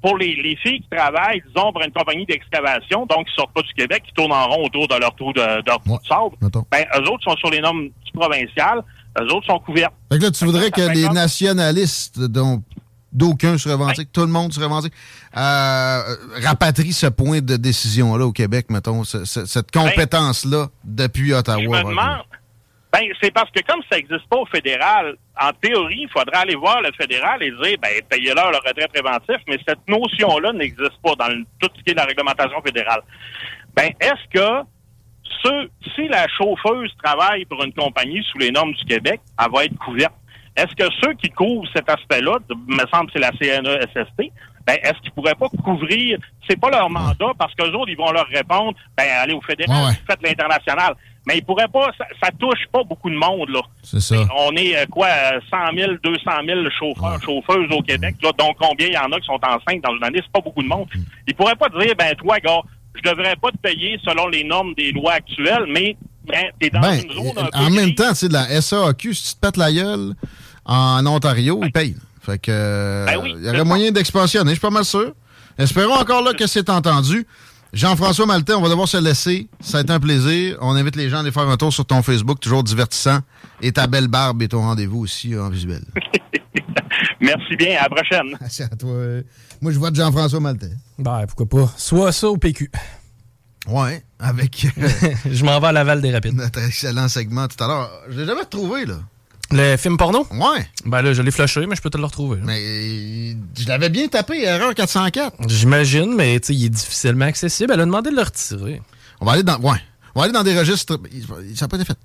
pour, 0.00 0.16
les, 0.16 0.56
filles 0.62 0.80
qui 0.80 0.88
travaillent, 0.90 1.42
disons, 1.46 1.72
pour 1.72 1.82
une 1.82 1.92
compagnie 1.92 2.24
d'excavation, 2.24 3.06
donc 3.06 3.26
qui 3.26 3.34
sortent 3.34 3.52
pas 3.52 3.62
du 3.62 3.72
Québec, 3.74 4.04
qui 4.06 4.12
tournent 4.12 4.32
en 4.32 4.46
rond 4.46 4.64
autour 4.64 4.86
de 4.86 4.94
leur 4.94 5.14
trou 5.16 5.32
de, 5.32 5.40
de, 5.40 6.06
sable, 6.08 6.36
ben, 6.70 6.84
eux 6.96 7.10
autres 7.10 7.24
sont 7.24 7.36
sur 7.36 7.50
les 7.50 7.60
normes 7.60 7.88
provinciales, 8.14 8.82
eux 9.20 9.34
autres 9.34 9.46
sont 9.46 9.58
couverts. 9.58 9.90
Fait 10.12 10.18
là, 10.18 10.30
tu 10.30 10.44
voudrais 10.44 10.70
que 10.70 10.94
les 10.94 11.08
nationalistes, 11.08 12.20
dont 12.20 12.62
d'aucun 13.16 13.58
se 13.58 13.68
revendique, 13.68 14.12
tout 14.12 14.20
le 14.20 14.26
monde 14.28 14.52
se 14.52 14.60
revendique, 14.60 14.92
euh, 15.36 16.16
rapatrie 16.44 16.92
ce 16.92 17.06
point 17.06 17.40
de 17.40 17.56
décision-là 17.56 18.26
au 18.26 18.32
Québec, 18.32 18.66
mettons, 18.70 19.02
cette 19.04 19.74
ben, 19.74 19.82
compétence-là 19.82 20.66
depuis 20.84 21.32
Ottawa. 21.32 21.60
Je 21.60 21.68
me 21.68 21.90
demande, 21.90 22.22
ben, 22.92 23.02
c'est 23.20 23.32
parce 23.32 23.50
que 23.50 23.60
comme 23.66 23.80
ça 23.90 23.96
n'existe 23.96 24.26
pas 24.28 24.36
au 24.36 24.46
fédéral, 24.46 25.16
en 25.40 25.50
théorie, 25.52 26.02
il 26.02 26.08
faudrait 26.10 26.40
aller 26.40 26.54
voir 26.54 26.80
le 26.80 26.90
fédéral 26.92 27.42
et 27.42 27.50
dire, 27.50 27.76
ben, 27.82 28.00
payez-leur 28.08 28.50
le 28.50 28.58
retrait 28.58 28.88
préventif, 28.88 29.36
mais 29.48 29.58
cette 29.66 29.86
notion-là 29.88 30.52
n'existe 30.52 30.96
pas 31.02 31.14
dans 31.14 31.44
tout 31.60 31.68
ce 31.76 31.82
qui 31.82 31.90
est 31.90 31.94
la 31.94 32.04
réglementation 32.04 32.60
fédérale. 32.62 33.00
Ben, 33.74 33.90
est-ce 34.00 34.28
que 34.32 34.66
ce, 35.42 35.68
si 35.94 36.08
la 36.08 36.26
chauffeuse 36.28 36.90
travaille 37.02 37.44
pour 37.46 37.62
une 37.64 37.72
compagnie 37.72 38.22
sous 38.30 38.38
les 38.38 38.50
normes 38.50 38.72
du 38.72 38.84
Québec, 38.84 39.20
elle 39.38 39.52
va 39.52 39.64
être 39.64 39.76
couverte? 39.76 40.14
Est-ce 40.56 40.74
que 40.74 40.90
ceux 41.02 41.12
qui 41.14 41.28
couvrent 41.30 41.68
cet 41.74 41.88
aspect-là, 41.90 42.38
me 42.66 42.82
semble 42.92 43.10
que 43.10 43.12
c'est 43.14 43.18
la 43.18 43.32
CNESST, 43.32 44.32
ben, 44.66 44.78
est-ce 44.82 45.00
qu'ils 45.00 45.12
pourraient 45.12 45.36
pas 45.36 45.48
couvrir, 45.62 46.18
c'est 46.48 46.58
pas 46.58 46.70
leur 46.70 46.90
mandat, 46.90 47.32
parce 47.38 47.54
qu'eux 47.54 47.70
autres, 47.70 47.88
ils 47.88 47.96
vont 47.96 48.10
leur 48.10 48.26
répondre, 48.26 48.74
ben, 48.96 49.06
allez 49.20 49.34
au 49.34 49.40
fédéral, 49.40 49.94
faites 50.08 50.22
l'international. 50.22 50.94
Mais 51.24 51.38
ils 51.38 51.44
pourraient 51.44 51.68
pas, 51.68 51.90
ça, 52.20 52.30
touche 52.38 52.66
pas 52.72 52.82
beaucoup 52.84 53.10
de 53.10 53.16
monde, 53.16 53.48
là. 53.50 53.60
C'est 53.82 54.00
ça. 54.00 54.16
On 54.36 54.54
est, 54.56 54.76
euh, 54.76 54.86
quoi, 54.86 55.08
100 55.50 55.76
000, 55.76 55.92
200 56.02 56.20
000 56.46 56.60
chauffeurs, 56.78 57.20
chauffeuses 57.20 57.70
au 57.70 57.82
Québec, 57.82 58.14
là, 58.22 58.30
donc 58.38 58.56
combien 58.60 58.86
il 58.86 58.92
y 58.92 58.98
en 58.98 59.10
a 59.10 59.20
qui 59.20 59.26
sont 59.26 59.40
enceintes 59.42 59.82
dans 59.82 59.96
une 59.96 60.04
année, 60.04 60.20
c'est 60.22 60.32
pas 60.32 60.40
beaucoup 60.40 60.62
de 60.62 60.68
monde. 60.68 60.86
Mm. 60.94 61.00
Ils 61.28 61.34
pourraient 61.34 61.56
pas 61.56 61.68
dire, 61.68 61.94
ben, 61.96 62.14
toi, 62.16 62.38
gars, 62.38 62.60
je 62.94 63.08
devrais 63.08 63.36
pas 63.36 63.50
te 63.50 63.58
payer 63.58 63.98
selon 64.04 64.28
les 64.28 64.44
normes 64.44 64.74
des 64.74 64.92
lois 64.92 65.14
actuelles, 65.14 65.66
mais, 65.68 65.96
ben, 66.24 66.44
t'es 66.60 66.70
dans 66.70 66.80
ben, 66.80 66.94
une 66.94 67.12
zone 67.12 67.48
un 67.52 67.66
En 67.66 67.70
même 67.70 67.94
temps, 67.94 68.14
c'est 68.14 68.28
de 68.28 68.32
la 68.32 68.60
SAQ, 68.60 69.14
si 69.14 69.30
tu 69.30 69.34
te 69.34 69.46
pètes 69.46 69.56
la 69.56 69.72
gueule, 69.72 70.14
en 70.66 71.06
Ontario, 71.06 71.60
ils 71.62 71.72
payent. 71.72 71.96
Fait 72.20 72.38
que 72.38 73.06
ben 73.06 73.22
il 73.24 73.44
y 73.44 73.48
aurait 73.48 73.64
moyen 73.64 73.92
d'expansionner, 73.92 74.50
je 74.50 74.54
suis 74.54 74.60
pas 74.60 74.70
mal 74.70 74.84
sûr. 74.84 75.12
Espérons 75.58 75.94
encore 75.94 76.22
là 76.22 76.34
que 76.34 76.46
c'est 76.46 76.68
entendu. 76.68 77.26
Jean-François 77.72 78.26
Maltais, 78.26 78.54
on 78.54 78.62
va 78.62 78.68
devoir 78.68 78.88
se 78.88 78.96
laisser. 78.96 79.48
Ça 79.60 79.78
a 79.78 79.80
été 79.82 79.92
un 79.92 80.00
plaisir. 80.00 80.56
On 80.60 80.74
invite 80.76 80.96
les 80.96 81.08
gens 81.08 81.18
à 81.18 81.20
aller 81.20 81.30
faire 81.30 81.48
un 81.48 81.56
tour 81.56 81.72
sur 81.72 81.84
ton 81.84 82.02
Facebook, 82.02 82.40
toujours 82.40 82.62
divertissant. 82.62 83.20
Et 83.60 83.72
ta 83.72 83.86
belle 83.86 84.08
barbe 84.08 84.42
et 84.42 84.48
ton 84.48 84.60
rendez-vous 84.60 85.00
aussi 85.00 85.36
en 85.36 85.50
visuel. 85.50 85.82
Merci 87.20 87.56
bien. 87.56 87.78
À 87.78 87.82
la 87.84 87.88
prochaine. 87.88 88.36
Merci 88.40 88.62
à 88.62 88.68
toi. 88.68 88.96
Moi, 89.60 89.72
je 89.72 89.78
vois 89.78 89.90
de 89.90 89.96
Jean-François 89.96 90.40
Maltais. 90.40 90.72
Ben, 90.98 91.26
pourquoi 91.26 91.46
pas? 91.46 91.72
Soit 91.76 92.12
ça 92.12 92.28
au 92.28 92.36
PQ. 92.36 92.70
Ouais, 93.68 94.02
avec. 94.18 94.66
je 95.30 95.44
m'en 95.44 95.58
vais 95.60 95.66
à 95.66 95.72
Laval 95.72 96.00
des 96.00 96.12
Rapides. 96.12 96.34
Notre 96.34 96.60
excellent 96.64 97.08
segment 97.08 97.48
tout 97.48 97.62
à 97.62 97.66
l'heure. 97.66 97.90
Je 98.08 98.20
l'ai 98.20 98.26
jamais 98.26 98.42
retrouvé, 98.42 98.86
là. 98.86 98.98
Le 99.52 99.76
film 99.76 99.96
porno? 99.96 100.26
Ouais. 100.32 100.66
Ben 100.84 101.02
là, 101.02 101.12
je 101.12 101.22
l'ai 101.22 101.30
flashé, 101.30 101.66
mais 101.66 101.76
je 101.76 101.82
peux 101.82 101.90
te 101.90 101.98
le 101.98 102.04
retrouver. 102.04 102.40
Mais 102.42 103.36
je 103.56 103.68
l'avais 103.68 103.90
bien 103.90 104.08
tapé, 104.08 104.42
erreur 104.42 104.74
404. 104.74 105.36
J'imagine, 105.48 106.14
mais 106.14 106.40
tu 106.40 106.48
sais, 106.48 106.54
il 106.54 106.64
est 106.64 106.70
difficilement 106.70 107.26
accessible. 107.26 107.72
Elle 107.72 107.80
a 107.80 107.84
demandé 107.84 108.10
de 108.10 108.16
le 108.16 108.22
retirer. 108.22 108.82
On 109.20 109.26
va 109.26 109.32
aller 109.32 109.42
dans. 109.44 109.58
Ouais. 109.60 109.78
On 110.14 110.20
va 110.20 110.24
aller 110.24 110.32
dans 110.32 110.42
des 110.42 110.58
registres. 110.58 110.98
Ça 111.54 111.64
n'a 111.64 111.68
pas 111.68 111.76
été 111.76 111.84
fait. 111.84 111.98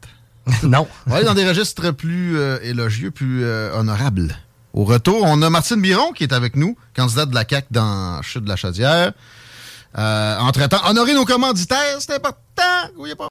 non. 0.64 0.88
On 1.08 1.10
va 1.10 1.18
aller 1.18 1.26
dans 1.26 1.34
des 1.34 1.48
registres 1.48 1.92
plus 1.92 2.38
euh, 2.38 2.60
élogieux, 2.62 3.12
plus 3.12 3.44
euh, 3.44 3.74
honorables. 3.76 4.36
Au 4.74 4.86
retour, 4.86 5.24
on 5.24 5.42
a 5.42 5.50
Martine 5.50 5.82
Biron 5.82 6.14
qui 6.14 6.24
est 6.24 6.34
avec 6.34 6.56
nous, 6.56 6.78
candidate 6.96 7.30
de 7.30 7.36
la 7.36 7.46
CAQ 7.48 7.68
dans 7.72 8.22
Chute 8.22 8.44
de 8.44 8.50
la 8.50 8.56
Chaudière. 8.56 9.12
Euh, 9.98 10.40
entre-temps, 10.40 10.80
honorer 10.88 11.14
nos 11.14 11.26
commanditaires, 11.26 11.98
c'est 12.00 12.14
important. 12.14 12.40
pas. 13.18 13.28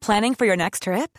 Planning 0.00 0.34
for 0.34 0.46
your 0.46 0.56
next 0.56 0.82
trip? 0.82 1.18